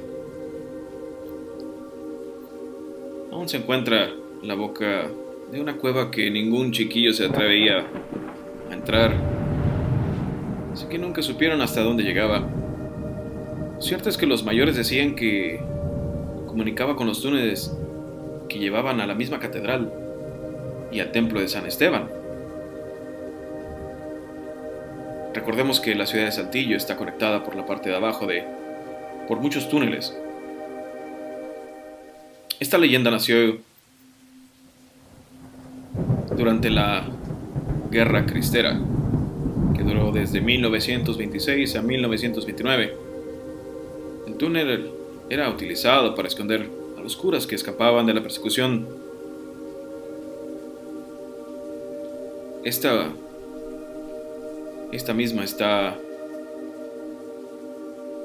Aún 3.31 3.47
se 3.47 3.55
encuentra 3.55 4.11
la 4.43 4.55
boca 4.55 5.09
de 5.49 5.61
una 5.61 5.77
cueva 5.77 6.11
que 6.11 6.29
ningún 6.29 6.73
chiquillo 6.73 7.13
se 7.13 7.27
atrevía 7.27 7.85
a 8.69 8.73
entrar, 8.73 9.15
así 10.73 10.87
que 10.89 10.97
nunca 10.97 11.21
supieron 11.21 11.61
hasta 11.61 11.83
dónde 11.83 12.03
llegaba. 12.03 12.45
Cierto 13.79 14.09
es 14.09 14.17
que 14.17 14.25
los 14.25 14.43
mayores 14.43 14.75
decían 14.75 15.15
que 15.15 15.61
comunicaba 16.47 16.97
con 16.97 17.07
los 17.07 17.21
túneles 17.21 17.78
llevaban 18.59 19.01
a 19.01 19.07
la 19.07 19.15
misma 19.15 19.39
catedral 19.39 19.91
y 20.91 20.99
al 20.99 21.11
templo 21.11 21.39
de 21.39 21.47
San 21.47 21.65
Esteban. 21.65 22.09
Recordemos 25.33 25.79
que 25.79 25.95
la 25.95 26.05
ciudad 26.05 26.25
de 26.25 26.31
Saltillo 26.31 26.75
está 26.75 26.97
conectada 26.97 27.43
por 27.43 27.55
la 27.55 27.65
parte 27.65 27.89
de 27.89 27.95
abajo 27.95 28.25
de 28.25 28.43
por 29.27 29.39
muchos 29.39 29.69
túneles. 29.69 30.15
Esta 32.59 32.77
leyenda 32.77 33.11
nació 33.11 33.59
durante 36.35 36.69
la 36.69 37.03
Guerra 37.91 38.25
Cristera, 38.25 38.79
que 39.75 39.83
duró 39.83 40.11
desde 40.11 40.41
1926 40.41 41.75
a 41.75 41.81
1929. 41.81 42.95
El 44.27 44.33
túnel 44.35 44.91
era 45.29 45.49
utilizado 45.49 46.15
para 46.15 46.27
esconder 46.27 46.69
los 47.09 47.17
curas 47.17 47.47
que 47.47 47.55
escapaban 47.55 48.05
de 48.05 48.13
la 48.13 48.21
persecución. 48.21 48.87
Esta, 52.63 53.07
esta 54.91 55.15
misma 55.15 55.43
está 55.43 55.97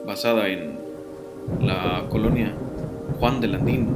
basada 0.05 0.49
en 0.49 0.79
la 1.63 2.05
colonia 2.11 2.55
Juan 3.19 3.41
de 3.41 3.49
Landín. 3.49 3.89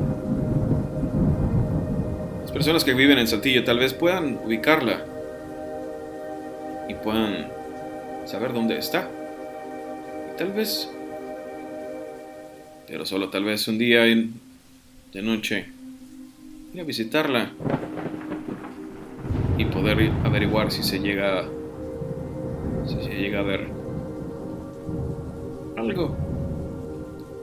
Las 2.40 2.52
personas 2.52 2.82
que 2.82 2.94
viven 2.94 3.18
en 3.18 3.28
Saltillo 3.28 3.64
tal 3.64 3.80
vez 3.80 3.92
puedan 3.92 4.40
ubicarla 4.42 5.04
y 6.88 6.94
puedan 6.94 7.46
saber 8.24 8.54
dónde 8.54 8.78
está. 8.78 9.06
Y 10.32 10.38
tal 10.38 10.50
vez, 10.52 10.88
pero 12.86 13.04
solo 13.04 13.28
tal 13.28 13.44
vez 13.44 13.68
un 13.68 13.76
día 13.76 14.06
de 15.12 15.22
noche, 15.22 15.66
ir 16.74 16.80
a 16.80 16.84
visitarla 16.84 17.50
y 19.56 19.64
poder 19.64 20.10
averiguar 20.24 20.70
si 20.70 20.82
se 20.82 21.00
llega 21.00 21.48
si 22.86 22.94
se 23.02 23.10
llega 23.14 23.40
a 23.40 23.42
ver 23.42 23.66
algo 25.76 26.16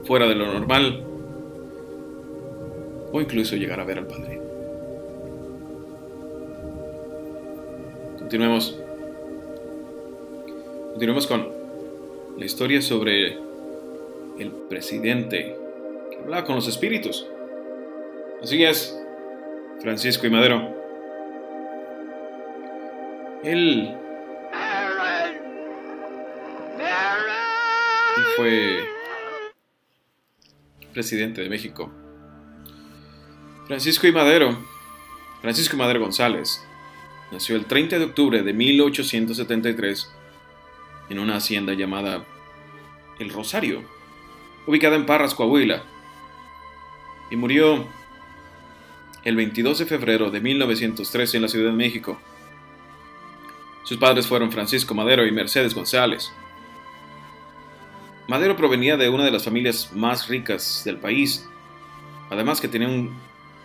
fuera 0.04 0.26
de 0.26 0.34
lo 0.34 0.46
normal 0.46 1.04
o 3.12 3.20
incluso 3.20 3.56
llegar 3.56 3.80
a 3.80 3.84
ver 3.84 3.98
al 3.98 4.06
Padre. 4.06 4.40
Continuemos. 8.18 8.78
Continuemos 10.90 11.26
con 11.26 11.48
la 12.38 12.44
historia 12.44 12.82
sobre 12.82 13.38
el 14.38 14.50
presidente 14.68 15.56
que 16.10 16.16
hablaba 16.18 16.44
con 16.44 16.56
los 16.56 16.66
espíritus. 16.68 17.26
Así 18.42 18.62
es, 18.62 18.96
Francisco 19.80 20.26
y 20.26 20.30
Madero. 20.30 20.74
Él 23.42 23.96
fue 28.36 28.84
presidente 30.92 31.42
de 31.42 31.48
México. 31.48 31.90
Francisco 33.66 34.06
y 34.06 34.12
Madero, 34.12 34.56
Francisco 35.40 35.76
y 35.76 35.78
Madero 35.78 36.00
González, 36.00 36.62
nació 37.32 37.56
el 37.56 37.66
30 37.66 37.98
de 37.98 38.04
octubre 38.04 38.42
de 38.42 38.52
1873 38.52 40.12
en 41.08 41.18
una 41.18 41.36
hacienda 41.36 41.72
llamada 41.72 42.24
El 43.18 43.30
Rosario, 43.30 43.82
ubicada 44.66 44.96
en 44.96 45.06
Parras, 45.06 45.34
Coahuila, 45.34 45.82
y 47.30 47.36
murió 47.36 47.86
el 49.26 49.34
22 49.34 49.80
de 49.80 49.86
febrero 49.86 50.30
de 50.30 50.40
1913 50.40 51.38
en 51.38 51.42
la 51.42 51.48
Ciudad 51.48 51.70
de 51.70 51.76
México. 51.76 52.16
Sus 53.82 53.98
padres 53.98 54.28
fueron 54.28 54.52
Francisco 54.52 54.94
Madero 54.94 55.26
y 55.26 55.32
Mercedes 55.32 55.74
González. 55.74 56.32
Madero 58.28 58.54
provenía 58.54 58.96
de 58.96 59.08
una 59.08 59.24
de 59.24 59.32
las 59.32 59.44
familias 59.44 59.90
más 59.92 60.28
ricas 60.28 60.82
del 60.84 60.98
país, 60.98 61.44
además 62.30 62.60
que 62.60 62.68
tenía 62.68 62.88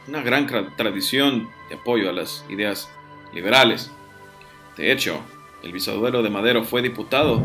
una 0.07 0.23
gran 0.23 0.47
tradición 0.75 1.47
de 1.69 1.75
apoyo 1.75 2.09
a 2.09 2.13
las 2.13 2.43
ideas 2.49 2.89
liberales. 3.31 3.91
De 4.77 4.91
hecho, 4.91 5.21
el 5.61 5.73
bisabuelo 5.73 6.23
de 6.23 6.31
Madero 6.31 6.63
fue 6.63 6.81
diputado 6.81 7.43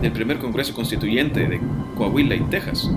del 0.00 0.12
primer 0.12 0.38
Congreso 0.38 0.72
Constituyente 0.72 1.46
de 1.46 1.60
Coahuila 1.94 2.36
y 2.36 2.40
Texas. 2.44 2.90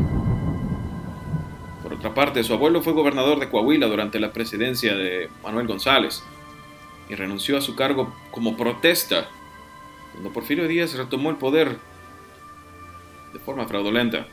Por 2.03 2.11
otra 2.11 2.25
parte, 2.25 2.43
su 2.43 2.51
abuelo 2.51 2.81
fue 2.81 2.91
gobernador 2.91 3.39
de 3.39 3.47
Coahuila 3.47 3.87
durante 3.87 4.19
la 4.19 4.33
presidencia 4.33 4.93
de 4.93 5.29
Manuel 5.41 5.67
González 5.67 6.21
y 7.07 7.15
renunció 7.15 7.57
a 7.57 7.61
su 7.61 7.77
cargo 7.77 8.13
como 8.29 8.57
protesta 8.57 9.29
cuando 10.11 10.33
Porfirio 10.33 10.67
Díaz 10.67 10.95
retomó 10.95 11.29
el 11.29 11.37
poder 11.37 11.77
de 13.31 13.39
forma 13.39 13.65
fraudulenta. 13.69 14.27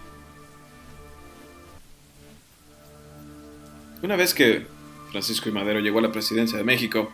Una 4.02 4.16
vez 4.16 4.34
que 4.34 4.66
Francisco 5.12 5.48
y 5.48 5.52
Madero 5.52 5.78
llegó 5.78 6.00
a 6.00 6.02
la 6.02 6.10
presidencia 6.10 6.58
de 6.58 6.64
México, 6.64 7.08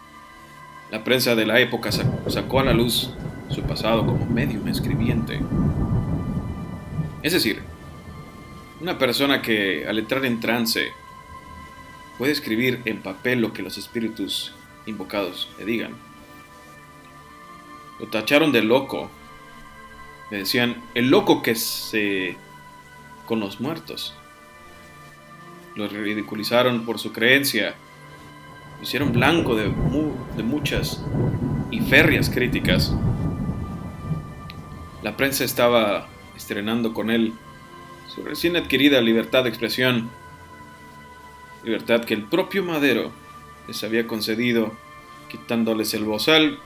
la 0.90 1.04
prensa 1.04 1.34
de 1.34 1.44
la 1.44 1.60
época 1.60 1.90
sacó 1.92 2.60
a 2.60 2.64
la 2.64 2.72
luz 2.72 3.10
su 3.50 3.60
pasado 3.60 4.06
como 4.06 4.24
medium 4.24 4.66
escribiente. 4.68 5.38
Es 7.22 7.34
decir, 7.34 7.75
una 8.80 8.98
persona 8.98 9.42
que 9.42 9.86
al 9.86 9.98
entrar 9.98 10.24
en 10.24 10.40
trance 10.40 10.92
puede 12.18 12.32
escribir 12.32 12.82
en 12.84 13.02
papel 13.02 13.40
lo 13.40 13.52
que 13.52 13.62
los 13.62 13.78
espíritus 13.78 14.54
invocados 14.86 15.50
le 15.58 15.64
digan. 15.64 15.94
Lo 17.98 18.06
tacharon 18.08 18.52
de 18.52 18.62
loco 18.62 19.10
le 20.30 20.38
decían, 20.38 20.82
el 20.94 21.08
loco 21.08 21.42
que 21.42 21.54
se... 21.54 22.36
con 23.26 23.40
los 23.40 23.60
muertos. 23.60 24.14
Lo 25.76 25.88
ridiculizaron 25.88 26.84
por 26.84 26.98
su 26.98 27.12
creencia. 27.12 27.74
Lo 28.76 28.82
hicieron 28.82 29.12
blanco 29.12 29.54
de, 29.54 29.72
de 30.36 30.42
muchas 30.42 31.04
y 31.70 31.80
férreas 31.80 32.28
críticas. 32.28 32.94
La 35.02 35.16
prensa 35.16 35.44
estaba 35.44 36.08
estrenando 36.36 36.92
con 36.92 37.10
él 37.10 37.32
su 38.16 38.22
recién 38.22 38.57
adquirida 38.57 39.00
libertad 39.02 39.44
de 39.44 39.50
expresión. 39.50 40.09
Libertad 41.62 42.05
que 42.05 42.14
el 42.14 42.22
propio 42.22 42.64
Madero 42.64 43.12
les 43.68 43.85
había 43.85 44.07
concedido, 44.07 44.72
quitándoles 45.29 45.92
el 45.92 46.05
bozal 46.05 46.59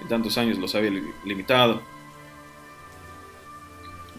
que 0.00 0.06
tantos 0.06 0.38
años 0.38 0.58
los 0.58 0.74
había 0.74 0.90
limitado. 1.24 1.82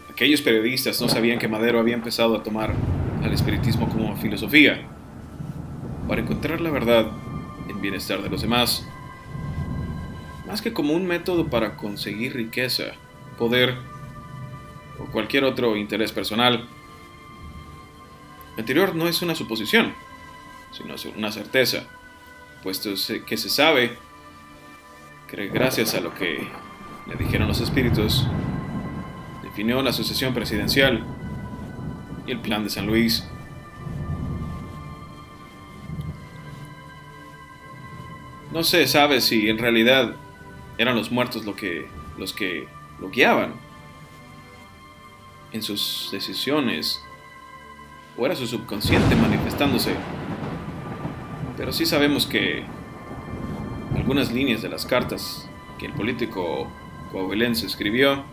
Aquellos 0.08 0.40
periodistas 0.40 1.00
no 1.00 1.08
sabían 1.08 1.40
que 1.40 1.48
Madero 1.48 1.80
había 1.80 1.94
empezado 1.94 2.36
a 2.36 2.42
tomar 2.44 2.72
al 3.22 3.32
espiritismo 3.32 3.88
como 3.88 4.16
filosofía 4.16 4.86
para 6.06 6.20
encontrar 6.20 6.60
la 6.60 6.70
verdad 6.70 7.10
en 7.68 7.80
bienestar 7.80 8.22
de 8.22 8.30
los 8.30 8.42
demás, 8.42 8.86
más 10.46 10.62
que 10.62 10.72
como 10.72 10.92
un 10.92 11.06
método 11.06 11.48
para 11.48 11.76
conseguir 11.76 12.34
riqueza, 12.34 12.92
poder 13.36 13.93
cualquier 15.14 15.44
otro 15.44 15.76
interés 15.76 16.12
personal. 16.12 16.66
Anterior 18.58 18.94
no 18.96 19.08
es 19.08 19.22
una 19.22 19.36
suposición, 19.36 19.94
sino 20.72 20.96
una 21.16 21.30
certeza, 21.30 21.84
puesto 22.64 22.90
que 23.24 23.36
se 23.36 23.48
sabe 23.48 23.96
que 25.30 25.46
gracias 25.48 25.94
a 25.94 26.00
lo 26.00 26.12
que 26.14 26.46
le 27.06 27.14
dijeron 27.14 27.46
los 27.46 27.60
espíritus, 27.60 28.26
definió 29.42 29.80
la 29.82 29.92
sucesión 29.92 30.34
presidencial 30.34 31.04
y 32.26 32.32
el 32.32 32.40
plan 32.40 32.64
de 32.64 32.70
San 32.70 32.86
Luis. 32.86 33.24
No 38.52 38.64
se 38.64 38.86
sabe 38.88 39.20
si 39.20 39.48
en 39.48 39.58
realidad 39.58 40.16
eran 40.76 40.96
los 40.96 41.12
muertos 41.12 41.44
lo 41.44 41.54
que, 41.54 41.86
los 42.18 42.32
que 42.32 42.66
lo 43.00 43.10
guiaban 43.10 43.63
en 45.54 45.62
sus 45.62 46.08
decisiones 46.12 47.00
o 48.18 48.26
era 48.26 48.36
su 48.36 48.46
subconsciente 48.46 49.14
manifestándose. 49.14 49.94
Pero 51.56 51.72
sí 51.72 51.86
sabemos 51.86 52.26
que 52.26 52.64
algunas 53.94 54.32
líneas 54.32 54.62
de 54.62 54.68
las 54.68 54.84
cartas 54.84 55.48
que 55.78 55.86
el 55.86 55.92
político 55.92 56.68
coahuilense 57.12 57.66
escribió 57.66 58.24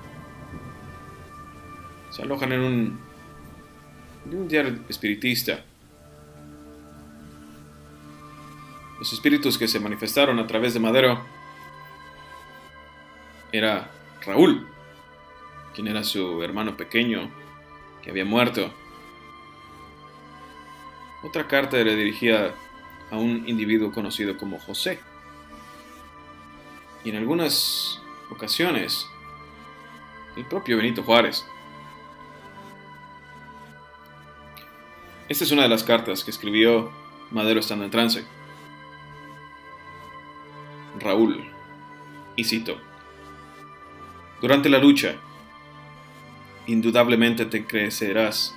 se 2.10 2.24
alojan 2.24 2.52
en 2.52 2.60
un, 2.60 3.00
en 4.26 4.38
un 4.38 4.48
diario 4.48 4.80
espiritista. 4.90 5.64
Los 8.98 9.14
espíritus 9.14 9.58
que 9.58 9.68
se 9.68 9.80
manifestaron 9.80 10.40
a 10.40 10.48
través 10.48 10.74
de 10.74 10.80
Madero 10.80 11.22
era 13.52 13.92
Raúl, 14.26 14.68
quien 15.82 15.96
era 15.96 16.04
su 16.04 16.44
hermano 16.44 16.78
pequeño 16.78 17.32
que 18.04 18.12
había 18.12 18.24
muerto. 18.24 18.72
Otra 21.24 21.48
carta 21.48 21.78
le 21.78 21.96
dirigía 21.96 22.54
a 23.10 23.18
un 23.18 23.50
individuo 23.50 23.92
conocido 23.92 24.38
como 24.38 24.60
José. 24.60 25.00
Y 27.04 27.10
en 27.10 27.16
algunas 27.16 28.00
ocasiones, 28.30 29.08
el 30.36 30.46
propio 30.46 30.78
Benito 30.78 31.02
Juárez. 31.02 31.44
Esta 35.30 35.44
es 35.46 35.52
una 35.52 35.64
de 35.64 35.70
las 35.70 35.84
cartas 35.84 36.24
que 36.24 36.30
escribió 36.30 36.92
Madero 37.32 37.60
estando 37.60 37.86
en 37.86 37.92
trance. 37.92 38.24
Raúl, 41.00 41.44
y 42.36 42.44
cito, 42.44 42.78
Durante 44.42 44.70
la 44.70 44.78
lucha, 44.78 45.16
indudablemente 46.68 47.46
te 47.46 47.66
crecerás, 47.66 48.56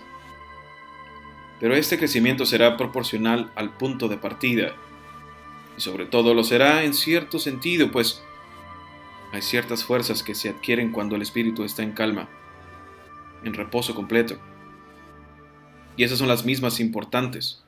pero 1.61 1.75
este 1.75 1.99
crecimiento 1.99 2.45
será 2.45 2.77
proporcional 2.77 3.51
al 3.55 3.71
punto 3.71 4.09
de 4.09 4.19
partida, 4.19 4.75
y 5.77 5.81
sobre 5.81 6.07
todo 6.07 6.35
lo 6.35 6.45
será 6.45 6.85
en 6.85 6.95
cierto 6.95 7.38
sentido, 7.38 7.90
pues 7.90 8.23
hay 9.33 9.43
ciertas 9.43 9.85
fuerzas 9.85 10.23
que 10.23 10.35
se 10.35 10.49
adquieren 10.49 10.93
cuando 10.93 11.17
el 11.17 11.23
espíritu 11.23 11.64
está 11.64 11.83
en 11.83 11.93
calma, 11.93 12.29
en 13.43 13.55
reposo 13.55 13.95
completo. 13.95 14.38
Y 15.97 16.05
esas 16.05 16.19
son 16.19 16.29
las 16.29 16.45
mismas 16.45 16.81
importantes, 16.81 17.64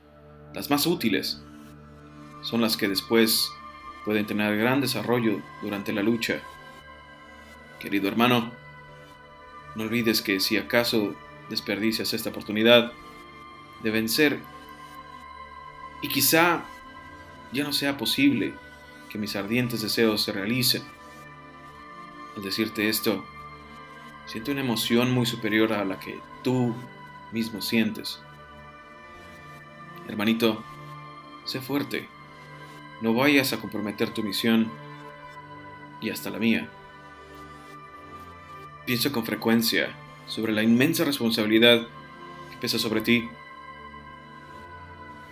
las 0.53 0.69
más 0.69 0.85
útiles, 0.85 1.41
son 2.41 2.61
las 2.61 2.77
que 2.77 2.87
después 2.87 3.51
pueden 4.05 4.25
tener 4.25 4.57
gran 4.57 4.79
desarrollo 4.79 5.41
durante 5.61 5.91
la 5.91 6.03
lucha. 6.03 6.39
Querido 7.79 8.07
hermano, 8.07 8.51
no 9.77 9.83
olvides 9.83 10.23
que 10.23 10.39
si 10.39 10.57
acaso 10.57 11.13
desperdicias 11.49 12.13
esta 12.13 12.31
oportunidad 12.31 12.91
de 13.83 13.91
vencer 13.91 14.39
y 16.01 16.09
quizá 16.09 16.65
ya 17.53 17.63
no 17.63 17.71
sea 17.71 17.95
posible 17.95 18.55
que 19.09 19.19
mis 19.19 19.35
ardientes 19.35 19.83
deseos 19.83 20.23
se 20.23 20.31
realicen, 20.31 20.81
al 22.35 22.43
decirte 22.43 22.89
esto, 22.89 23.23
siento 24.25 24.51
una 24.51 24.61
emoción 24.61 25.11
muy 25.11 25.27
superior 25.27 25.71
a 25.73 25.85
la 25.85 25.99
que 25.99 26.19
tú 26.43 26.73
mismo 27.31 27.61
sientes. 27.61 28.19
Hermanito, 30.07 30.63
sé 31.45 31.61
fuerte. 31.61 32.07
No 33.01 33.13
vayas 33.13 33.53
a 33.53 33.59
comprometer 33.59 34.09
tu 34.09 34.23
misión 34.23 34.71
y 36.01 36.09
hasta 36.09 36.31
la 36.31 36.39
mía. 36.39 36.67
Pienso 38.87 39.11
con 39.11 39.25
frecuencia 39.25 39.89
sobre 40.27 40.53
la 40.53 40.63
inmensa 40.63 41.03
responsabilidad 41.03 41.85
que 42.49 42.57
pesa 42.61 42.79
sobre 42.79 43.01
ti. 43.01 43.27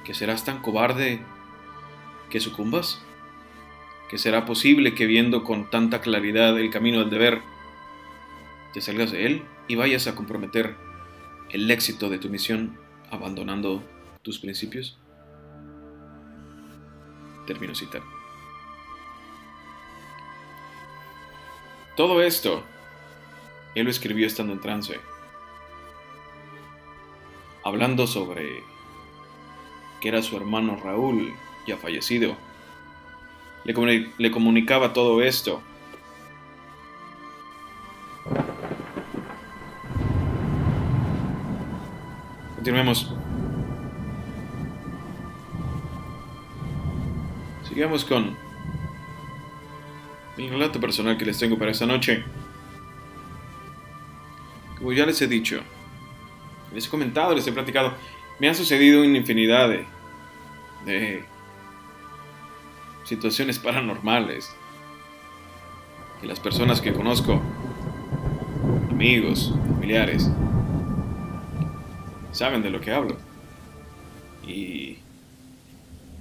¿Que 0.03 0.13
serás 0.13 0.43
tan 0.43 0.61
cobarde 0.61 1.21
que 2.29 2.41
sucumbas? 2.41 3.01
¿Que 4.09 4.17
será 4.17 4.45
posible 4.45 4.93
que 4.93 5.05
viendo 5.05 5.45
con 5.45 5.69
tanta 5.69 6.01
claridad 6.01 6.59
el 6.59 6.69
camino 6.69 6.99
del 6.99 7.09
deber, 7.09 7.41
te 8.73 8.81
salgas 8.81 9.13
de 9.13 9.25
él 9.25 9.43
y 9.69 9.75
vayas 9.75 10.07
a 10.07 10.15
comprometer 10.15 10.75
el 11.49 11.71
éxito 11.71 12.09
de 12.09 12.19
tu 12.19 12.27
misión 12.27 12.77
abandonando 13.09 13.81
tus 14.21 14.37
principios? 14.37 14.97
Termino 17.47 17.73
citar. 17.73 18.01
Todo 21.95 22.21
esto, 22.21 22.65
él 23.75 23.85
lo 23.85 23.91
escribió 23.91 24.25
estando 24.25 24.53
en 24.53 24.61
trance, 24.61 24.99
hablando 27.63 28.07
sobre 28.07 28.63
que 29.99 30.07
era 30.07 30.21
su 30.21 30.37
hermano 30.37 30.77
Raúl, 30.81 31.33
ya 31.67 31.77
fallecido. 31.77 32.35
Le, 33.65 34.11
le 34.17 34.31
comunicaba 34.31 34.93
todo 34.93 35.21
esto. 35.21 35.61
Continuemos. 42.55 43.13
Sigamos 47.67 48.05
con 48.05 48.37
mi 50.37 50.49
relato 50.49 50.79
personal 50.79 51.17
que 51.17 51.25
les 51.25 51.37
tengo 51.37 51.57
para 51.57 51.71
esta 51.71 51.85
noche. 51.85 52.23
Como 54.85 54.95
ya 54.95 55.07
les 55.07 55.19
he 55.19 55.27
dicho, 55.27 55.61
les 56.71 56.85
he 56.85 56.89
comentado, 56.91 57.33
les 57.33 57.47
he 57.47 57.51
platicado, 57.51 57.95
me 58.39 58.49
ha 58.49 58.53
sucedido 58.53 59.01
una 59.01 59.17
infinidad 59.17 59.67
de, 59.67 59.83
de 60.85 61.23
situaciones 63.03 63.57
paranormales. 63.57 64.55
Y 66.21 66.27
las 66.27 66.39
personas 66.39 66.81
que 66.81 66.93
conozco, 66.93 67.41
amigos, 68.91 69.55
familiares, 69.73 70.29
saben 72.31 72.61
de 72.61 72.69
lo 72.69 72.79
que 72.79 72.91
hablo. 72.91 73.17
Y 74.47 74.99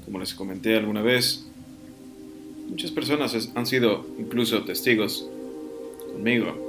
como 0.06 0.20
les 0.20 0.32
comenté 0.32 0.74
alguna 0.78 1.02
vez, 1.02 1.46
muchas 2.70 2.90
personas 2.90 3.50
han 3.54 3.66
sido 3.66 4.06
incluso 4.18 4.64
testigos 4.64 5.28
conmigo 6.14 6.63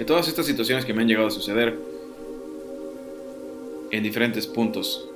de 0.00 0.06
todas 0.06 0.26
estas 0.28 0.46
situaciones 0.46 0.86
que 0.86 0.94
me 0.94 1.02
han 1.02 1.08
llegado 1.08 1.26
a 1.26 1.30
suceder 1.30 1.76
en 3.90 4.02
diferentes 4.02 4.46
puntos, 4.46 5.06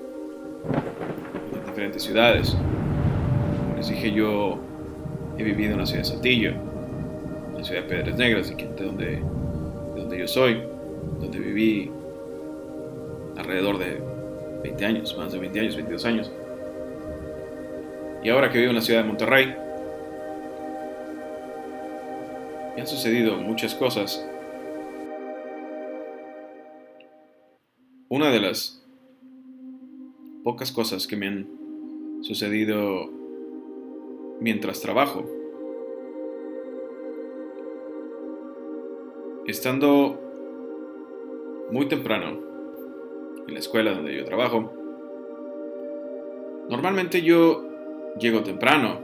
en 1.55 1.65
diferentes 1.65 2.03
ciudades. 2.03 2.51
Como 2.51 3.77
les 3.79 3.89
dije, 3.89 4.13
yo 4.13 4.59
he 5.39 5.43
vivido 5.43 5.73
en 5.73 5.79
la 5.79 5.87
ciudad 5.87 6.03
de 6.03 6.05
Saltillo, 6.11 6.51
en 6.51 7.57
la 7.57 7.65
ciudad 7.65 7.81
de 7.81 7.89
Pedras 7.89 8.19
Negras, 8.19 8.55
de 8.55 8.85
donde, 8.85 9.07
de 9.07 9.21
donde 9.97 10.19
yo 10.19 10.29
soy, 10.29 10.61
donde 11.19 11.39
viví 11.39 11.91
alrededor 13.39 13.79
de 13.79 14.03
20 14.65 14.85
años, 14.85 15.17
más 15.17 15.33
de 15.33 15.39
20 15.39 15.61
años, 15.61 15.77
22 15.77 16.05
años. 16.05 16.31
Y 18.23 18.29
ahora 18.29 18.51
que 18.51 18.59
vivo 18.59 18.69
en 18.69 18.77
la 18.77 18.83
ciudad 18.83 19.01
de 19.01 19.07
Monterrey, 19.07 19.55
me 22.75 22.83
han 22.83 22.87
sucedido 22.87 23.39
muchas 23.39 23.75
cosas. 23.75 24.23
Una 28.15 28.31
de 28.31 28.39
las 28.39 28.81
pocas 30.45 30.71
cosas 30.71 31.09
que 31.09 31.17
me 31.17 31.27
han 31.27 31.49
sucedido 32.23 33.11
mientras 34.39 34.81
trabajo. 34.81 35.29
Estando 39.49 40.21
muy 41.73 41.87
temprano 41.87 42.39
en 43.49 43.53
la 43.53 43.59
escuela 43.59 43.93
donde 43.93 44.17
yo 44.17 44.25
trabajo, 44.25 44.73
normalmente 46.71 47.21
yo 47.21 47.69
llego 48.21 48.45
temprano, 48.45 49.01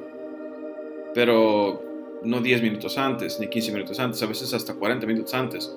pero 1.15 1.83
no 2.23 2.41
10 2.41 2.63
minutos 2.63 2.97
antes, 2.97 3.41
ni 3.41 3.49
15 3.49 3.73
minutos 3.73 3.99
antes, 3.99 4.23
a 4.23 4.27
veces 4.27 4.55
hasta 4.55 4.75
40 4.75 5.05
minutos 5.05 5.35
antes. 5.35 5.77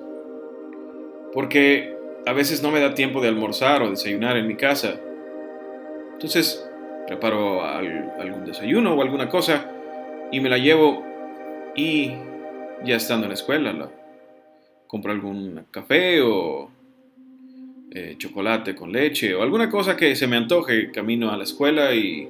Porque 1.32 1.93
a 2.26 2.32
veces 2.32 2.62
no 2.62 2.70
me 2.70 2.80
da 2.80 2.94
tiempo 2.94 3.20
de 3.20 3.28
almorzar 3.28 3.82
o 3.82 3.90
desayunar 3.90 4.36
en 4.36 4.46
mi 4.46 4.56
casa. 4.56 5.00
Entonces 6.12 6.68
preparo 7.06 7.62
algún 7.62 8.46
desayuno 8.46 8.94
o 8.94 9.02
alguna 9.02 9.28
cosa 9.28 9.70
y 10.32 10.40
me 10.40 10.48
la 10.48 10.58
llevo 10.58 11.04
y 11.76 12.12
ya 12.84 12.96
estando 12.96 13.26
en 13.26 13.30
la 13.30 13.34
escuela 13.34 13.90
compro 14.86 15.10
algún 15.10 15.66
café 15.70 16.22
o 16.22 16.70
eh, 17.90 18.14
chocolate 18.16 18.74
con 18.74 18.92
leche 18.92 19.34
o 19.34 19.42
alguna 19.42 19.68
cosa 19.68 19.96
que 19.96 20.14
se 20.14 20.26
me 20.26 20.36
antoje 20.36 20.92
camino 20.92 21.30
a 21.30 21.36
la 21.36 21.44
escuela 21.44 21.92
y 21.94 22.28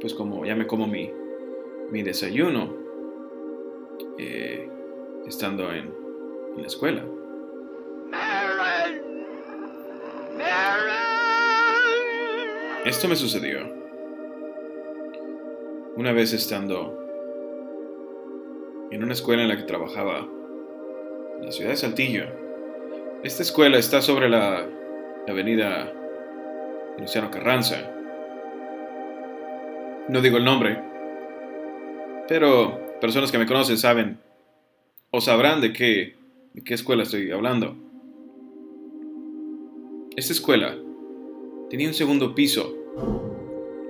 pues 0.00 0.14
como 0.14 0.44
ya 0.44 0.54
me 0.54 0.66
como 0.66 0.86
mi, 0.86 1.10
mi 1.90 2.02
desayuno 2.02 2.74
eh, 4.18 4.68
estando 5.26 5.72
en, 5.72 5.92
la 6.56 6.68
escuela. 6.68 7.04
Esto 12.84 13.08
me 13.08 13.16
sucedió 13.16 13.60
una 15.96 16.12
vez 16.12 16.32
estando 16.32 16.98
en 18.90 19.02
una 19.02 19.12
escuela 19.12 19.42
en 19.42 19.48
la 19.48 19.56
que 19.56 19.62
trabajaba 19.62 20.28
en 21.38 21.46
la 21.46 21.52
ciudad 21.52 21.70
de 21.70 21.76
Saltillo. 21.76 22.24
Esta 23.22 23.42
escuela 23.42 23.78
está 23.78 24.02
sobre 24.02 24.28
la 24.28 24.66
avenida 25.26 25.92
Luciano 26.98 27.30
Carranza 27.30 27.94
no 30.08 30.20
digo 30.20 30.36
el 30.36 30.44
nombre, 30.44 30.82
pero 32.28 32.98
personas 33.00 33.32
que 33.32 33.38
me 33.38 33.46
conocen 33.46 33.78
saben 33.78 34.18
o 35.10 35.20
sabrán 35.20 35.60
de 35.60 35.72
qué, 35.72 36.16
de 36.52 36.62
qué 36.62 36.74
escuela 36.74 37.04
estoy 37.04 37.30
hablando. 37.30 37.74
Esta 40.16 40.32
escuela 40.32 40.76
tenía 41.74 41.88
un 41.88 41.94
segundo 41.94 42.36
piso, 42.36 42.72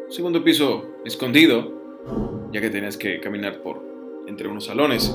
un 0.06 0.10
segundo 0.10 0.42
piso 0.42 0.86
escondido, 1.04 1.70
ya 2.50 2.62
que 2.62 2.70
tenías 2.70 2.96
que 2.96 3.20
caminar 3.20 3.60
por 3.60 3.82
entre 4.26 4.48
unos 4.48 4.64
salones 4.64 5.14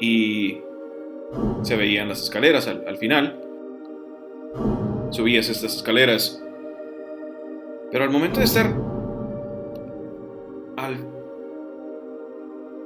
y 0.00 0.58
se 1.62 1.76
veían 1.76 2.08
las 2.08 2.24
escaleras 2.24 2.66
al, 2.66 2.82
al 2.88 2.96
final. 2.96 3.40
Subías 5.10 5.48
estas 5.48 5.76
escaleras, 5.76 6.42
pero 7.92 8.02
al 8.02 8.10
momento 8.10 8.40
de 8.40 8.44
estar 8.44 8.74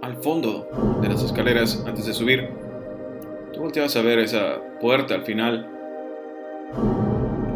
al 0.03 0.17
fondo 0.17 0.69
de 1.01 1.09
las 1.09 1.23
escaleras 1.23 1.83
antes 1.87 2.05
de 2.05 2.12
subir, 2.12 2.51
tú 3.55 3.61
volteabas 3.61 3.97
a 3.97 4.03
ver 4.03 4.19
esa 4.19 4.61
puerta 4.79 5.15
al 5.15 5.23
final. 5.23 5.71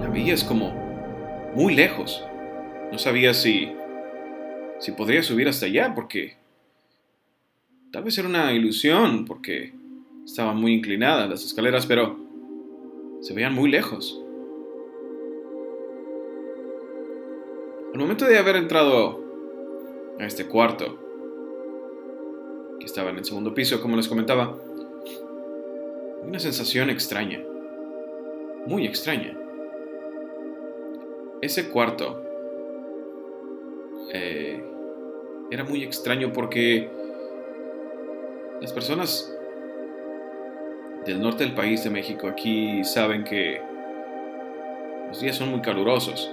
La 0.01 0.09
veías 0.09 0.43
como 0.43 0.86
muy 1.57 1.75
lejos. 1.75 2.23
No 2.93 2.99
sabías 2.99 3.39
si, 3.39 3.73
si 4.79 4.93
podría 4.93 5.23
subir 5.23 5.49
hasta 5.49 5.65
allá 5.65 5.95
porque 5.95 6.37
tal 7.91 8.05
vez 8.05 8.19
era 8.19 8.29
una 8.29 8.53
ilusión 8.53 9.25
porque 9.25 9.73
estaban 10.27 10.59
muy 10.59 10.75
inclinadas 10.75 11.31
las 11.31 11.45
escaleras, 11.45 11.87
pero 11.87 12.19
se 13.23 13.33
veían 13.33 13.55
muy 13.55 13.71
lejos. 13.71 14.23
Al 17.95 17.99
momento 17.99 18.27
de 18.27 18.37
haber 18.37 18.57
entrado 18.57 19.25
a 20.21 20.27
este 20.27 20.47
cuarto, 20.47 20.99
que 22.79 22.85
estaba 22.85 23.09
en 23.09 23.17
el 23.17 23.25
segundo 23.25 23.55
piso, 23.55 23.81
como 23.81 23.97
les 23.97 24.09
comentaba, 24.09 24.55
una 26.23 26.39
sensación 26.39 26.91
extraña, 26.91 27.41
muy 28.67 28.87
extraña. 28.87 29.46
Ese 31.47 31.69
cuarto 31.69 32.21
eh, 34.13 34.61
era 35.49 35.63
muy 35.63 35.85
extraño 35.85 36.33
porque 36.33 36.89
las 38.61 38.73
personas 38.73 39.33
del 41.07 41.21
norte 41.21 41.45
del 41.45 41.55
país 41.55 41.85
de 41.85 41.91
México 41.91 42.27
aquí 42.27 42.83
saben 42.83 43.23
que 43.23 43.61
los 45.07 45.21
días 45.21 45.37
son 45.37 45.53
muy 45.53 45.61
calurosos. 45.61 46.29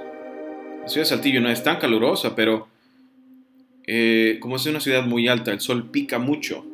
La 0.81 0.87
ciudad 0.87 1.05
de 1.05 1.09
Saltillo 1.09 1.41
no 1.41 1.49
es 1.51 1.61
tan 1.61 1.77
calurosa, 1.77 2.35
pero 2.35 2.67
eh, 3.85 4.39
como 4.41 4.55
es 4.55 4.65
una 4.65 4.79
ciudad 4.79 5.05
muy 5.05 5.27
alta, 5.27 5.51
el 5.51 5.59
sol 5.59 5.91
pica 5.91 6.17
mucho. 6.17 6.65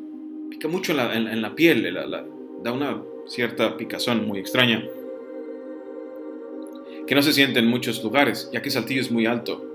Pica 0.49 0.69
mucho 0.69 0.93
en 0.93 1.41
la, 1.41 1.55
piel, 1.55 1.93
da 2.63 2.71
una 2.71 3.01
cierta 3.27 3.75
picazón 3.75 4.25
muy 4.25 4.39
extraña. 4.39 4.81
Que 7.09 7.15
no 7.15 7.23
se 7.23 7.33
siente 7.33 7.57
en 7.57 7.65
muchos 7.65 8.03
lugares, 8.03 8.51
ya 8.53 8.61
que 8.61 8.69
Saltillo 8.69 9.01
es 9.01 9.09
muy 9.09 9.25
alto. 9.25 9.65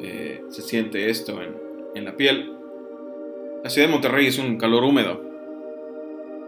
Eh, 0.00 0.42
se 0.48 0.62
siente 0.62 1.10
esto 1.10 1.42
en, 1.42 1.54
en 1.94 2.06
la 2.06 2.16
piel. 2.16 2.54
La 3.62 3.68
ciudad 3.68 3.88
de 3.88 3.92
Monterrey 3.92 4.26
es 4.26 4.38
un 4.38 4.56
calor 4.56 4.82
húmedo. 4.84 5.22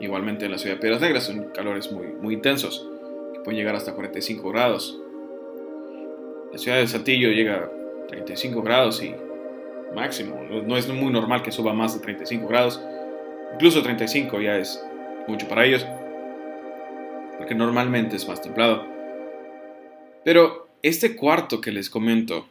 Igualmente 0.00 0.46
en 0.46 0.52
la 0.52 0.56
ciudad 0.56 0.76
de 0.76 0.80
Piedras 0.80 1.02
Negras 1.02 1.24
son 1.24 1.50
calores 1.50 1.92
muy, 1.92 2.06
muy 2.06 2.32
intensos, 2.32 2.88
que 3.34 3.40
pueden 3.40 3.58
llegar 3.58 3.74
hasta 3.74 3.92
45 3.92 4.48
grados. 4.48 4.98
La 6.50 6.56
ciudad 6.56 6.78
de 6.78 6.86
Saltillo 6.86 7.28
llega 7.28 7.56
a 7.56 8.06
35 8.08 8.62
grados 8.62 9.02
y 9.02 9.14
máximo. 9.94 10.40
No 10.66 10.78
es 10.78 10.88
muy 10.88 11.12
normal 11.12 11.42
que 11.42 11.52
suba 11.52 11.74
más 11.74 11.92
de 11.92 12.00
35 12.00 12.48
grados. 12.48 12.82
Incluso 13.52 13.82
35 13.82 14.40
ya 14.40 14.56
es 14.56 14.82
mucho 15.28 15.46
para 15.48 15.66
ellos. 15.66 15.86
Porque 17.36 17.54
normalmente 17.54 18.16
es 18.16 18.26
más 18.26 18.40
templado. 18.40 19.01
Pero 20.24 20.68
este 20.82 21.16
cuarto 21.16 21.60
que 21.60 21.72
les 21.72 21.90
comento, 21.90 22.46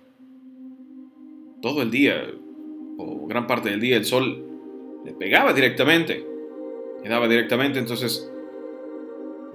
todo 1.61 1.81
el 1.81 1.91
día, 1.91 2.23
o 2.97 3.27
gran 3.27 3.47
parte 3.47 3.69
del 3.69 3.79
día, 3.79 3.97
el 3.97 4.05
sol 4.05 4.45
le 5.05 5.13
pegaba 5.13 5.53
directamente. 5.53 6.25
Le 7.03 7.09
daba 7.09 7.27
directamente, 7.27 7.79
entonces 7.79 8.31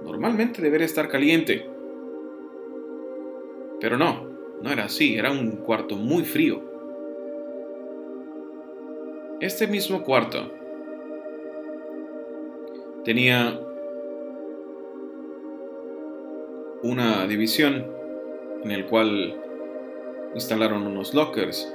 normalmente 0.03 0.61
debería 0.61 0.85
estar 0.85 1.07
caliente. 1.09 1.69
Pero 3.79 3.97
no, 3.97 4.27
no 4.61 4.71
era 4.71 4.85
así, 4.85 5.15
era 5.15 5.31
un 5.31 5.57
cuarto 5.57 5.95
muy 5.95 6.23
frío. 6.23 6.61
Este 9.39 9.67
mismo 9.67 10.03
cuarto 10.03 10.51
tenía 13.03 13.59
una 16.81 17.27
división 17.27 17.96
en 18.63 18.71
el 18.71 18.85
cual 18.85 19.35
instalaron 20.33 20.85
unos 20.85 21.13
lockers 21.13 21.73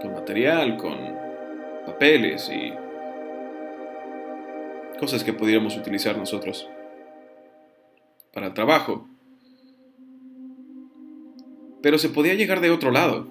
con 0.00 0.12
material, 0.12 0.76
con 0.76 0.96
papeles 1.86 2.50
y 2.50 2.72
cosas 4.98 5.24
que 5.24 5.32
pudiéramos 5.32 5.76
utilizar 5.76 6.16
nosotros 6.16 6.68
para 8.32 8.46
el 8.46 8.54
trabajo 8.54 9.06
pero 11.82 11.98
se 11.98 12.08
podía 12.08 12.34
llegar 12.34 12.60
de 12.60 12.70
otro 12.70 12.90
lado. 12.90 13.26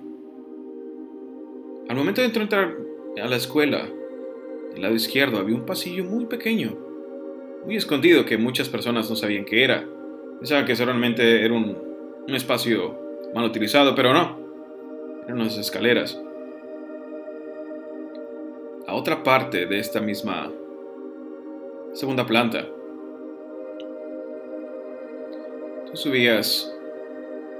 Al 1.88 1.96
momento 1.96 2.22
de 2.22 2.28
entrar 2.28 2.78
a 3.22 3.28
la 3.28 3.36
escuela, 3.36 3.88
del 4.74 4.82
lado 4.82 4.94
izquierdo 4.94 5.40
había 5.40 5.56
un 5.56 5.66
pasillo 5.66 6.04
muy 6.04 6.26
pequeño, 6.26 6.78
muy 7.66 7.78
escondido 7.78 8.26
que 8.26 8.38
muchas 8.38 8.70
personas 8.70 9.10
no 9.10 9.16
sabían 9.16 9.46
qué 9.46 9.64
era. 9.64 9.88
Pensaban 10.40 10.66
que 10.66 10.76
solamente 10.76 11.44
era 11.44 11.54
un, 11.54 11.78
un 12.28 12.36
espacio 12.36 13.00
mal 13.34 13.46
utilizado, 13.46 13.96
pero 13.96 14.14
no. 14.14 14.40
Eran 15.26 15.42
unas 15.42 15.58
escaleras. 15.58 16.20
A 18.88 18.94
otra 18.94 19.24
parte 19.24 19.66
de 19.66 19.80
esta 19.80 20.00
misma 20.02 20.52
segunda 21.94 22.26
planta, 22.26 22.68
tú 25.88 25.96
subías 25.96 26.74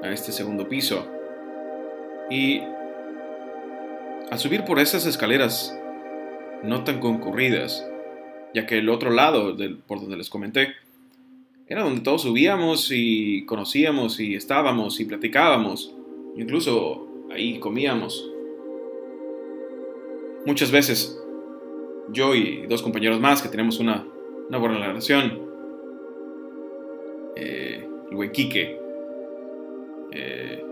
a 0.02 0.10
este 0.10 0.32
segundo 0.32 0.68
piso. 0.68 1.08
Y 2.30 2.62
al 4.30 4.40
subir 4.40 4.64
por 4.64 4.80
esas 4.80 5.06
escaleras 5.06 5.78
no 6.64 6.84
tan 6.84 7.00
concurridas, 7.00 7.86
ya 8.54 8.66
que 8.66 8.80
el 8.80 8.90
otro 8.90 9.12
lado, 9.12 9.54
del, 9.54 9.78
por 9.78 10.00
donde 10.00 10.18
les 10.18 10.30
comenté, 10.30 10.74
era 11.72 11.84
donde 11.84 12.02
todos 12.02 12.24
subíamos 12.24 12.90
y 12.92 13.46
conocíamos 13.46 14.20
y 14.20 14.36
estábamos 14.36 15.00
y 15.00 15.06
platicábamos, 15.06 15.96
incluso 16.36 17.08
ahí 17.32 17.60
comíamos. 17.60 18.30
Muchas 20.46 20.70
veces 20.70 21.18
yo 22.10 22.36
y 22.36 22.66
dos 22.68 22.82
compañeros 22.82 23.22
más 23.22 23.42
que 23.42 23.48
tenemos 23.48 23.80
una, 23.80 24.06
buena 24.50 24.86
relación, 24.86 25.40
eh, 27.38 27.88
Quique 28.34 28.78
eh, 30.12 30.66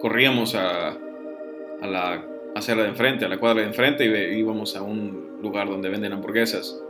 corríamos 0.00 0.54
a, 0.54 0.96
la 1.82 2.26
acera 2.54 2.84
de 2.84 2.88
enfrente, 2.88 3.26
a 3.26 3.28
la 3.28 3.36
cuadra 3.36 3.60
de 3.60 3.66
enfrente 3.66 4.06
y 4.06 4.38
íbamos 4.38 4.74
a 4.74 4.80
un 4.80 5.36
lugar 5.42 5.68
donde 5.68 5.90
venden 5.90 6.14
hamburguesas 6.14 6.80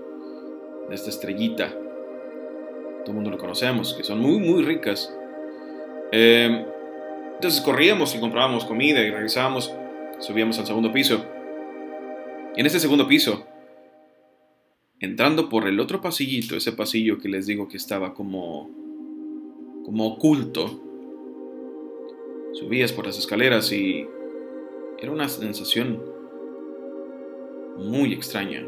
de 0.89 0.95
esta 0.95 1.11
estrellita. 1.11 1.75
Todo 3.05 3.11
el 3.11 3.15
mundo 3.15 3.31
lo 3.31 3.39
conocemos, 3.39 3.95
que 3.95 4.05
son 4.05 4.21
muy, 4.21 4.39
muy 4.39 4.63
ricas. 4.63 5.15
Eh, 6.13 6.65
entonces 7.35 7.61
corríamos 7.61 8.15
y 8.15 8.21
comprábamos 8.21 8.65
comida 8.65 9.01
y 9.01 9.11
regresábamos, 9.11 9.73
subíamos 10.21 10.59
al 10.59 10.67
segundo 10.67 10.93
piso. 10.93 11.25
Y 12.57 12.61
en 12.61 12.67
ese 12.67 12.81
segundo 12.81 13.07
piso, 13.07 13.47
entrando 15.01 15.49
por 15.49 15.67
el 15.67 15.81
otro 15.81 16.01
pasillito, 16.01 16.57
ese 16.57 16.73
pasillo 16.73 17.19
que 17.19 17.29
les 17.29 17.47
digo 17.47 17.69
que 17.69 17.77
estaba 17.77 18.15
como, 18.15 18.71
como 19.85 20.07
oculto, 20.07 20.81
Subías 22.55 22.93
por 22.93 23.05
las 23.05 23.19
escaleras 23.19 23.73
y 23.73 24.07
era 25.01 25.11
una 25.11 25.29
sensación 25.29 26.01
muy 27.77 28.13
extraña, 28.13 28.65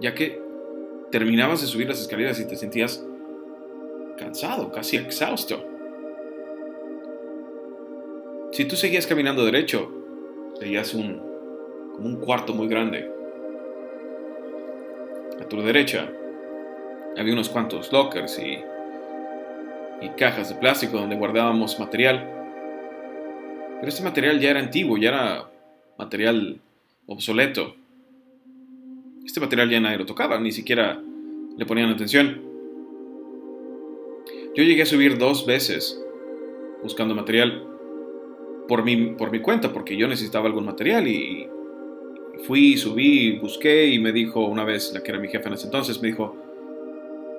ya 0.00 0.14
que 0.14 0.40
terminabas 1.14 1.60
de 1.60 1.68
subir 1.68 1.86
las 1.86 2.00
escaleras 2.00 2.40
y 2.40 2.48
te 2.48 2.56
sentías 2.56 3.06
cansado, 4.18 4.72
casi 4.72 4.96
exhausto. 4.96 5.64
Si 8.50 8.64
tú 8.64 8.74
seguías 8.74 9.06
caminando 9.06 9.44
derecho, 9.44 9.88
veías 10.60 10.92
un, 10.92 11.22
un 12.00 12.16
cuarto 12.16 12.52
muy 12.52 12.66
grande. 12.66 13.08
A 15.40 15.44
tu 15.48 15.62
derecha 15.62 16.10
había 17.16 17.32
unos 17.32 17.48
cuantos 17.48 17.92
lockers 17.92 18.40
y 18.40 18.58
y 20.02 20.08
cajas 20.16 20.48
de 20.48 20.56
plástico 20.56 20.98
donde 20.98 21.14
guardábamos 21.14 21.78
material. 21.78 22.28
Pero 23.76 23.88
este 23.88 24.02
material 24.02 24.40
ya 24.40 24.50
era 24.50 24.58
antiguo, 24.58 24.98
ya 24.98 25.10
era 25.10 25.50
material 25.96 26.60
obsoleto. 27.06 27.76
Este 29.24 29.40
material 29.40 29.70
ya 29.70 29.80
nadie 29.80 29.98
lo 29.98 30.06
tocaba, 30.06 30.38
ni 30.38 30.52
siquiera 30.52 31.02
le 31.56 31.66
ponían 31.66 31.90
atención. 31.90 32.42
Yo 34.54 34.62
llegué 34.62 34.82
a 34.82 34.86
subir 34.86 35.18
dos 35.18 35.46
veces 35.46 36.00
buscando 36.82 37.14
material 37.14 37.66
por 38.68 38.84
mi, 38.84 39.14
por 39.14 39.30
mi 39.30 39.40
cuenta, 39.40 39.72
porque 39.72 39.96
yo 39.96 40.06
necesitaba 40.06 40.46
algún 40.46 40.66
material 40.66 41.08
y 41.08 41.48
fui, 42.46 42.76
subí, 42.76 43.38
busqué 43.38 43.88
y 43.88 43.98
me 43.98 44.12
dijo 44.12 44.46
una 44.46 44.64
vez, 44.64 44.92
la 44.92 45.02
que 45.02 45.10
era 45.10 45.20
mi 45.20 45.28
jefa 45.28 45.48
en 45.48 45.54
ese 45.54 45.66
entonces, 45.66 46.00
me 46.00 46.08
dijo, 46.08 46.36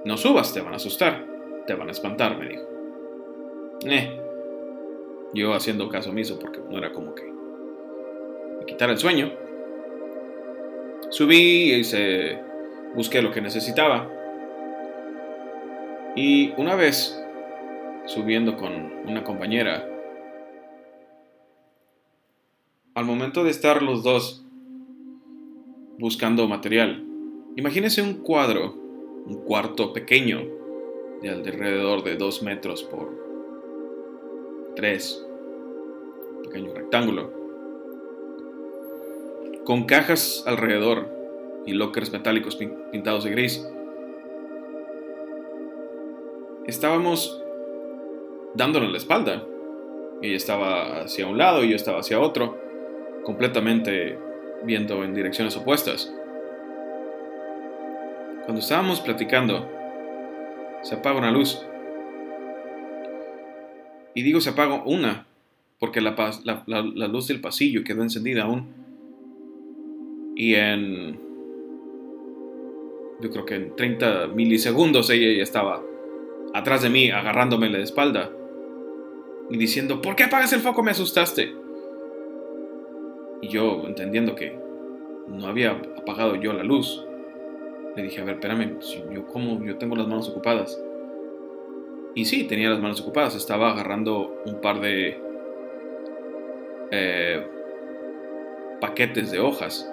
no 0.05 0.17
subas, 0.17 0.53
te 0.53 0.61
van 0.61 0.73
a 0.73 0.77
asustar. 0.77 1.35
Te 1.65 1.73
van 1.73 1.87
a 1.87 1.91
espantar, 1.91 2.37
me 2.37 2.47
dijo. 2.47 2.63
Eh. 3.85 4.21
Yo 5.33 5.53
haciendo 5.53 5.89
caso 5.89 6.11
omiso 6.11 6.39
porque 6.39 6.59
no 6.69 6.77
era 6.77 6.93
como 6.93 7.13
que 7.15 7.23
me 7.23 8.65
quitara 8.65 8.93
el 8.93 8.99
sueño. 8.99 9.33
Subí 11.15 11.71
y 11.71 11.85
se, 11.85 12.37
busqué 12.93 13.21
lo 13.21 13.31
que 13.31 13.39
necesitaba. 13.39 14.11
Y 16.13 16.51
una 16.57 16.75
vez, 16.75 17.17
subiendo 18.05 18.57
con 18.57 18.73
una 19.07 19.23
compañera, 19.23 19.87
al 22.95 23.05
momento 23.05 23.45
de 23.45 23.51
estar 23.51 23.81
los 23.81 24.03
dos 24.03 24.43
buscando 25.99 26.49
material, 26.49 27.05
imagínense 27.55 28.01
un 28.01 28.15
cuadro, 28.15 28.75
un 29.25 29.41
cuarto 29.45 29.93
pequeño, 29.93 30.41
de 31.21 31.29
alrededor 31.29 32.03
de 32.03 32.17
2 32.17 32.43
metros 32.43 32.83
por 32.83 34.73
3, 34.75 35.25
pequeño 36.43 36.73
rectángulo, 36.73 37.44
con 39.65 39.85
cajas 39.85 40.43
alrededor 40.45 41.09
y 41.65 41.73
lockers 41.73 42.11
metálicos 42.11 42.55
pintados 42.91 43.23
de 43.23 43.31
gris. 43.31 43.67
Estábamos 46.67 47.43
dándole 48.53 48.89
la 48.89 48.97
espalda. 48.97 49.43
Ella 50.21 50.37
estaba 50.37 51.01
hacia 51.01 51.27
un 51.27 51.37
lado 51.37 51.63
y 51.63 51.69
yo 51.69 51.75
estaba 51.75 51.99
hacia 51.99 52.19
otro, 52.19 52.57
completamente 53.23 54.17
viendo 54.63 55.03
en 55.03 55.15
direcciones 55.15 55.57
opuestas. 55.57 56.13
Cuando 58.45 58.61
estábamos 58.61 59.01
platicando, 59.01 59.67
se 60.83 60.95
apaga 60.95 61.17
una 61.17 61.31
luz. 61.31 61.65
Y 64.13 64.21
digo 64.21 64.39
se 64.41 64.51
apaga 64.51 64.83
una, 64.85 65.25
porque 65.79 66.01
la 66.01 67.07
luz 67.07 67.27
del 67.27 67.41
pasillo 67.41 67.83
quedó 67.83 68.03
encendida 68.03 68.43
aún. 68.43 68.84
Y 70.35 70.55
en 70.55 71.25
yo 73.19 73.29
creo 73.29 73.45
que 73.45 73.55
en 73.55 73.75
30 73.75 74.27
milisegundos 74.27 75.09
ella 75.09 75.37
ya 75.37 75.43
estaba 75.43 75.81
atrás 76.53 76.81
de 76.81 76.89
mí 76.89 77.09
agarrándome 77.11 77.69
la 77.69 77.79
espalda 77.79 78.31
y 79.49 79.57
diciendo, 79.57 80.01
¿por 80.01 80.15
qué 80.15 80.23
apagas 80.23 80.51
el 80.53 80.61
foco? 80.61 80.83
Me 80.83 80.91
asustaste. 80.91 81.53
Y 83.41 83.47
yo, 83.47 83.83
entendiendo 83.87 84.35
que 84.35 84.57
no 85.27 85.47
había 85.47 85.71
apagado 85.71 86.35
yo 86.35 86.51
la 86.53 86.63
luz, 86.63 87.05
le 87.95 88.03
dije, 88.03 88.21
a 88.21 88.25
ver, 88.25 88.35
espérame, 88.35 88.79
yo 89.13 89.25
como 89.27 89.63
yo 89.63 89.77
tengo 89.77 89.95
las 89.95 90.07
manos 90.07 90.29
ocupadas. 90.29 90.81
Y 92.15 92.25
sí, 92.25 92.45
tenía 92.45 92.69
las 92.69 92.79
manos 92.79 93.01
ocupadas, 93.01 93.35
estaba 93.35 93.71
agarrando 93.71 94.41
un 94.45 94.61
par 94.61 94.79
de 94.79 95.19
eh, 96.91 97.45
paquetes 98.81 99.31
de 99.31 99.39
hojas 99.39 99.91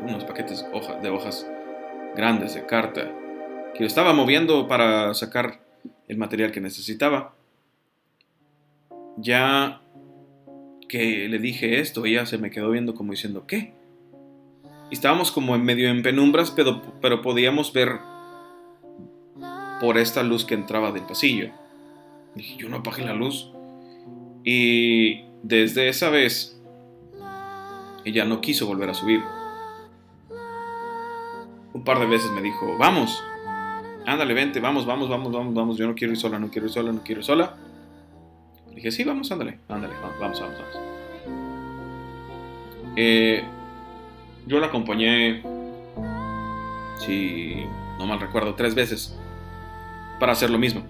unos 0.00 0.24
paquetes 0.24 0.64
de 1.02 1.10
hojas 1.10 1.46
grandes 2.16 2.54
de 2.54 2.66
carta 2.66 3.10
que 3.74 3.80
yo 3.80 3.86
estaba 3.86 4.12
moviendo 4.12 4.68
para 4.68 5.12
sacar 5.14 5.60
el 6.08 6.16
material 6.16 6.52
que 6.52 6.60
necesitaba. 6.60 7.34
Ya 9.16 9.80
que 10.88 11.28
le 11.28 11.38
dije 11.38 11.80
esto, 11.80 12.04
ella 12.04 12.26
se 12.26 12.38
me 12.38 12.50
quedó 12.50 12.70
viendo 12.70 12.94
como 12.94 13.12
diciendo, 13.12 13.46
¿qué? 13.46 13.72
Y 14.90 14.94
estábamos 14.94 15.32
como 15.32 15.54
en 15.54 15.64
medio 15.64 15.88
en 15.88 16.02
penumbras, 16.02 16.50
pero, 16.50 16.82
pero 17.00 17.22
podíamos 17.22 17.72
ver 17.72 17.98
por 19.80 19.98
esta 19.98 20.22
luz 20.22 20.44
que 20.44 20.54
entraba 20.54 20.92
del 20.92 21.02
pasillo. 21.02 21.50
Dije, 22.34 22.56
yo 22.56 22.68
no 22.68 22.78
apagué 22.78 23.04
la 23.04 23.14
luz. 23.14 23.50
Y 24.44 25.22
desde 25.42 25.88
esa 25.88 26.10
vez, 26.10 26.60
ella 28.04 28.24
no 28.24 28.40
quiso 28.40 28.66
volver 28.66 28.90
a 28.90 28.94
subir 28.94 29.20
un 31.74 31.82
par 31.82 31.98
de 31.98 32.06
veces 32.06 32.30
me 32.30 32.40
dijo, 32.40 32.76
vamos, 32.78 33.22
ándale, 34.06 34.32
vente, 34.32 34.60
vamos, 34.60 34.86
vamos, 34.86 35.08
vamos, 35.08 35.32
vamos, 35.32 35.54
vamos, 35.54 35.76
yo 35.76 35.86
no 35.86 35.94
quiero 35.94 36.12
ir 36.12 36.18
sola, 36.18 36.38
no 36.38 36.48
quiero 36.48 36.68
ir 36.68 36.72
sola, 36.72 36.92
no 36.92 37.02
quiero 37.02 37.20
ir 37.20 37.26
sola. 37.26 37.56
dije, 38.74 38.92
sí, 38.92 39.02
vamos, 39.02 39.30
ándale, 39.32 39.58
ándale, 39.68 39.94
vamos, 40.00 40.18
vamos, 40.20 40.40
vamos. 40.40 40.78
Eh, 42.96 43.42
yo 44.46 44.60
la 44.60 44.68
acompañé, 44.68 45.42
si 46.98 47.66
no 47.98 48.06
mal 48.06 48.20
recuerdo, 48.20 48.54
tres 48.54 48.76
veces 48.76 49.18
para 50.20 50.32
hacer 50.32 50.50
lo 50.50 50.58
mismo. 50.58 50.82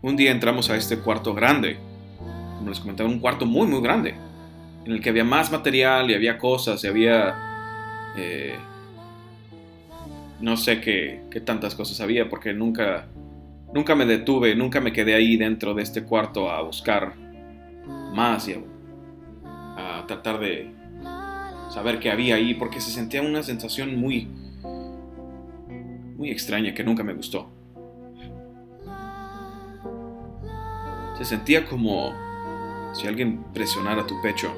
Un 0.00 0.16
día 0.16 0.30
entramos 0.30 0.70
a 0.70 0.76
este 0.76 0.98
cuarto 0.98 1.34
grande, 1.34 1.76
como 2.56 2.70
les 2.70 2.80
comentaba, 2.80 3.08
un 3.08 3.20
cuarto 3.20 3.44
muy, 3.44 3.66
muy 3.66 3.82
grande, 3.82 4.14
en 4.86 4.92
el 4.92 5.02
que 5.02 5.10
había 5.10 5.24
más 5.24 5.52
material 5.52 6.10
y 6.10 6.14
había 6.14 6.38
cosas 6.38 6.82
y 6.84 6.86
había... 6.86 8.14
Eh, 8.16 8.56
no 10.40 10.56
sé 10.56 10.80
qué, 10.80 11.22
tantas 11.44 11.74
cosas 11.74 12.00
había 12.00 12.28
porque 12.28 12.52
nunca, 12.52 13.06
nunca 13.72 13.94
me 13.94 14.06
detuve, 14.06 14.54
nunca 14.54 14.80
me 14.80 14.92
quedé 14.92 15.14
ahí 15.14 15.36
dentro 15.36 15.74
de 15.74 15.82
este 15.82 16.04
cuarto 16.04 16.50
a 16.50 16.62
buscar 16.62 17.14
más 18.12 18.48
y 18.48 18.54
a, 19.44 20.04
tratar 20.06 20.38
de 20.38 20.72
saber 21.70 21.98
qué 21.98 22.10
había 22.10 22.36
ahí 22.36 22.54
porque 22.54 22.80
se 22.80 22.90
sentía 22.90 23.22
una 23.22 23.42
sensación 23.42 23.96
muy, 23.96 24.28
muy 26.16 26.30
extraña 26.30 26.74
que 26.74 26.84
nunca 26.84 27.02
me 27.02 27.12
gustó. 27.12 27.50
Se 31.18 31.24
sentía 31.24 31.64
como 31.64 32.14
si 32.92 33.06
alguien 33.06 33.42
presionara 33.54 34.06
tu 34.06 34.20
pecho. 34.22 34.52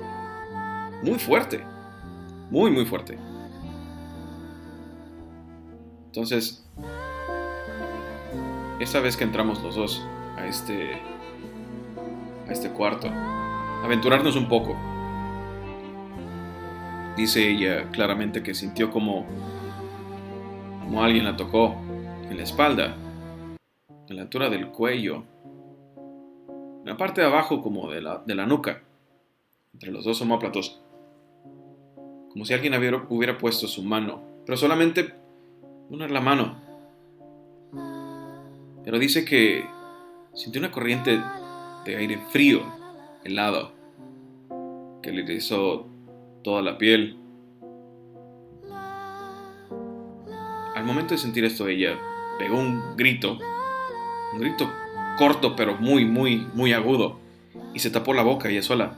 Muy 1.02 1.18
fuerte. 1.18 1.60
Muy, 2.50 2.70
muy 2.70 2.84
fuerte. 2.84 3.16
Entonces, 6.18 6.64
esa 8.80 8.98
vez 8.98 9.16
que 9.16 9.22
entramos 9.22 9.62
los 9.62 9.76
dos 9.76 10.04
a 10.36 10.48
este, 10.48 11.00
a 12.48 12.50
este 12.50 12.70
cuarto, 12.70 13.06
aventurarnos 13.84 14.34
un 14.34 14.48
poco. 14.48 14.76
Dice 17.16 17.48
ella 17.48 17.88
claramente 17.92 18.42
que 18.42 18.52
sintió 18.52 18.90
como, 18.90 19.26
como 20.80 21.04
alguien 21.04 21.24
la 21.24 21.36
tocó 21.36 21.76
en 22.28 22.36
la 22.36 22.42
espalda, 22.42 22.96
en 24.08 24.16
la 24.16 24.22
altura 24.22 24.50
del 24.50 24.70
cuello, 24.70 25.22
en 26.80 26.84
la 26.84 26.96
parte 26.96 27.20
de 27.20 27.28
abajo 27.28 27.62
como 27.62 27.92
de 27.92 28.02
la, 28.02 28.24
de 28.26 28.34
la 28.34 28.44
nuca, 28.44 28.82
entre 29.72 29.92
los 29.92 30.04
dos 30.04 30.20
homóplatos, 30.20 30.82
como 32.32 32.44
si 32.44 32.54
alguien 32.54 32.74
hubiera, 32.74 33.06
hubiera 33.08 33.38
puesto 33.38 33.68
su 33.68 33.84
mano, 33.84 34.20
pero 34.44 34.56
solamente 34.56 35.27
poner 35.88 36.10
la 36.10 36.20
mano. 36.20 36.56
Pero 38.84 38.98
dice 38.98 39.24
que 39.24 39.66
sintió 40.34 40.60
una 40.60 40.70
corriente 40.70 41.20
de 41.84 41.96
aire 41.96 42.18
frío, 42.30 42.62
helado, 43.24 43.72
que 45.02 45.12
le 45.12 45.32
hizo 45.34 45.86
toda 46.42 46.62
la 46.62 46.78
piel. 46.78 47.18
Al 50.74 50.84
momento 50.84 51.14
de 51.14 51.18
sentir 51.18 51.44
esto, 51.44 51.66
ella 51.68 51.98
pegó 52.38 52.58
un 52.58 52.96
grito, 52.96 53.38
un 54.32 54.40
grito 54.40 54.70
corto 55.18 55.56
pero 55.56 55.76
muy, 55.76 56.04
muy, 56.04 56.46
muy 56.54 56.72
agudo, 56.72 57.18
y 57.74 57.80
se 57.80 57.90
tapó 57.90 58.14
la 58.14 58.22
boca 58.22 58.48
ella 58.48 58.62
sola. 58.62 58.96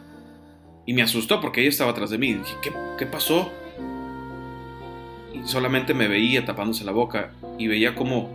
Y 0.87 0.92
me 0.92 1.03
asustó 1.03 1.40
porque 1.40 1.61
ella 1.61 1.70
estaba 1.70 1.92
atrás 1.92 2.11
de 2.11 2.18
mí. 2.18 2.35
dije, 2.35 2.57
¿qué, 2.62 2.72
qué 2.98 3.07
pasó? 3.07 3.50
Solamente 5.45 5.95
me 5.95 6.09
veía 6.09 6.45
tapándose 6.45 6.84
la 6.84 6.93
boca 6.93 7.32
y 7.59 7.68
veía 7.68 7.95
como 7.95 8.28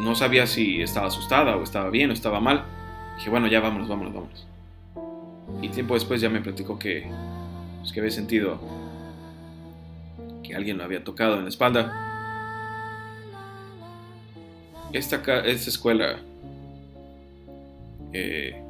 no 0.00 0.14
sabía 0.14 0.46
si 0.46 0.82
estaba 0.82 1.06
asustada 1.06 1.56
o 1.56 1.62
estaba 1.62 1.90
bien 1.90 2.10
o 2.10 2.12
estaba 2.12 2.40
mal. 2.40 2.64
Dije, 3.16 3.30
bueno, 3.30 3.46
ya 3.46 3.60
vámonos, 3.60 3.88
vámonos, 3.88 4.12
vámonos. 4.12 4.46
Y 5.62 5.68
tiempo 5.68 5.94
después 5.94 6.20
ya 6.20 6.28
me 6.28 6.40
platicó 6.40 6.78
que, 6.78 7.08
pues, 7.80 7.92
que 7.92 8.00
había 8.00 8.12
sentido 8.12 8.58
que 10.42 10.54
alguien 10.54 10.78
lo 10.78 10.84
había 10.84 11.04
tocado 11.04 11.36
en 11.36 11.44
la 11.44 11.48
espalda. 11.48 12.00
Esta, 14.92 15.16
esta 15.40 15.70
escuela, 15.70 16.18
eh, 18.12 18.62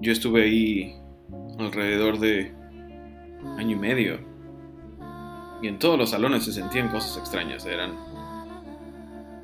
yo 0.00 0.12
estuve 0.12 0.42
ahí 0.44 0.96
alrededor 1.58 2.18
de 2.18 2.52
año 3.58 3.76
y 3.76 3.78
medio 3.78 4.35
y 5.62 5.68
en 5.68 5.78
todos 5.78 5.98
los 5.98 6.10
salones 6.10 6.44
se 6.44 6.52
sentían 6.52 6.88
cosas 6.88 7.16
extrañas. 7.16 7.64
Eran, 7.66 7.92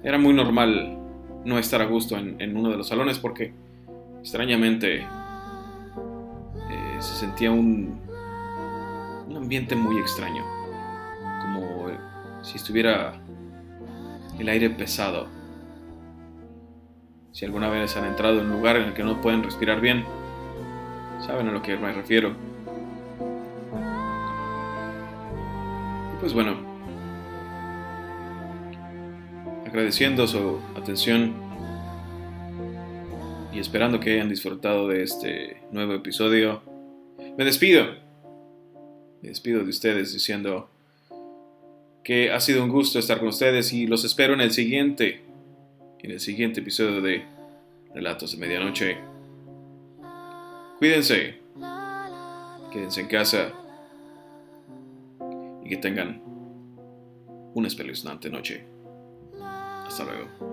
era 0.03 0.19
muy 0.19 0.35
normal 0.35 0.99
no 1.45 1.59
estar 1.59 1.81
a 1.81 1.87
gusto 1.87 2.17
en, 2.17 2.57
uno 2.57 2.71
de 2.71 2.77
los 2.77 2.89
salones 2.89 3.19
porque 3.19 3.53
extrañamente 4.21 5.01
eh, 5.01 5.07
se 7.01 7.15
sentía 7.15 7.51
un, 7.51 8.01
un 9.29 9.37
ambiente 9.37 9.75
muy 9.75 9.99
extraño, 9.99 10.45
como 11.43 11.89
si 12.43 12.57
estuviera 12.57 13.21
el 14.39 14.49
aire 14.49 14.71
pesado. 14.71 15.29
Si 17.33 17.45
alguna 17.47 17.71
vez 17.71 17.97
han 17.97 18.05
entrado 18.05 18.41
en 18.41 18.47
un 18.47 18.53
lugar 18.53 18.77
en 18.77 18.89
el 18.89 18.95
que 18.95 19.03
no 19.03 19.21
pueden 19.21 19.43
respirar 19.43 19.81
bien, 19.81 20.05
saben 21.27 21.49
a 21.49 21.53
lo 21.53 21.63
que 21.63 21.77
me 21.77 21.93
refiero. 21.93 22.52
Pues 26.23 26.35
bueno, 26.35 26.57
agradeciendo 29.67 30.29
su 30.29 30.61
atención 30.77 31.35
y 33.53 33.59
esperando 33.59 33.99
que 33.99 34.13
hayan 34.13 34.29
disfrutado 34.29 34.87
de 34.87 35.03
este 35.03 35.57
nuevo 35.73 35.95
episodio, 35.95 36.63
me 37.37 37.45
despido. 37.45 37.87
Me 39.21 39.31
despido 39.31 39.65
de 39.65 39.71
ustedes 39.71 40.13
diciendo 40.13 40.71
que 42.05 42.31
ha 42.31 42.39
sido 42.39 42.63
un 42.63 42.71
gusto 42.71 43.01
estar 43.01 43.19
con 43.19 43.27
ustedes 43.27 43.73
y 43.73 43.89
los 43.89 44.05
espero 44.05 44.33
en 44.33 44.43
el 44.43 44.53
siguiente, 44.53 45.23
en 45.99 46.13
el 46.13 46.21
siguiente 46.21 46.61
episodio 46.61 47.01
de 47.01 47.25
Relatos 47.97 48.31
de 48.31 48.39
Medianoche. 48.39 48.97
Cuídense, 50.79 51.41
quédense 52.73 53.01
en 53.01 53.09
casa 53.09 53.53
y 55.65 55.71
que 55.71 55.77
tengan 55.77 56.23
una 57.55 57.69
espeluznante 57.69 58.31
noche. 58.31 58.67
Hasta 59.41 60.05
luego. 60.05 60.52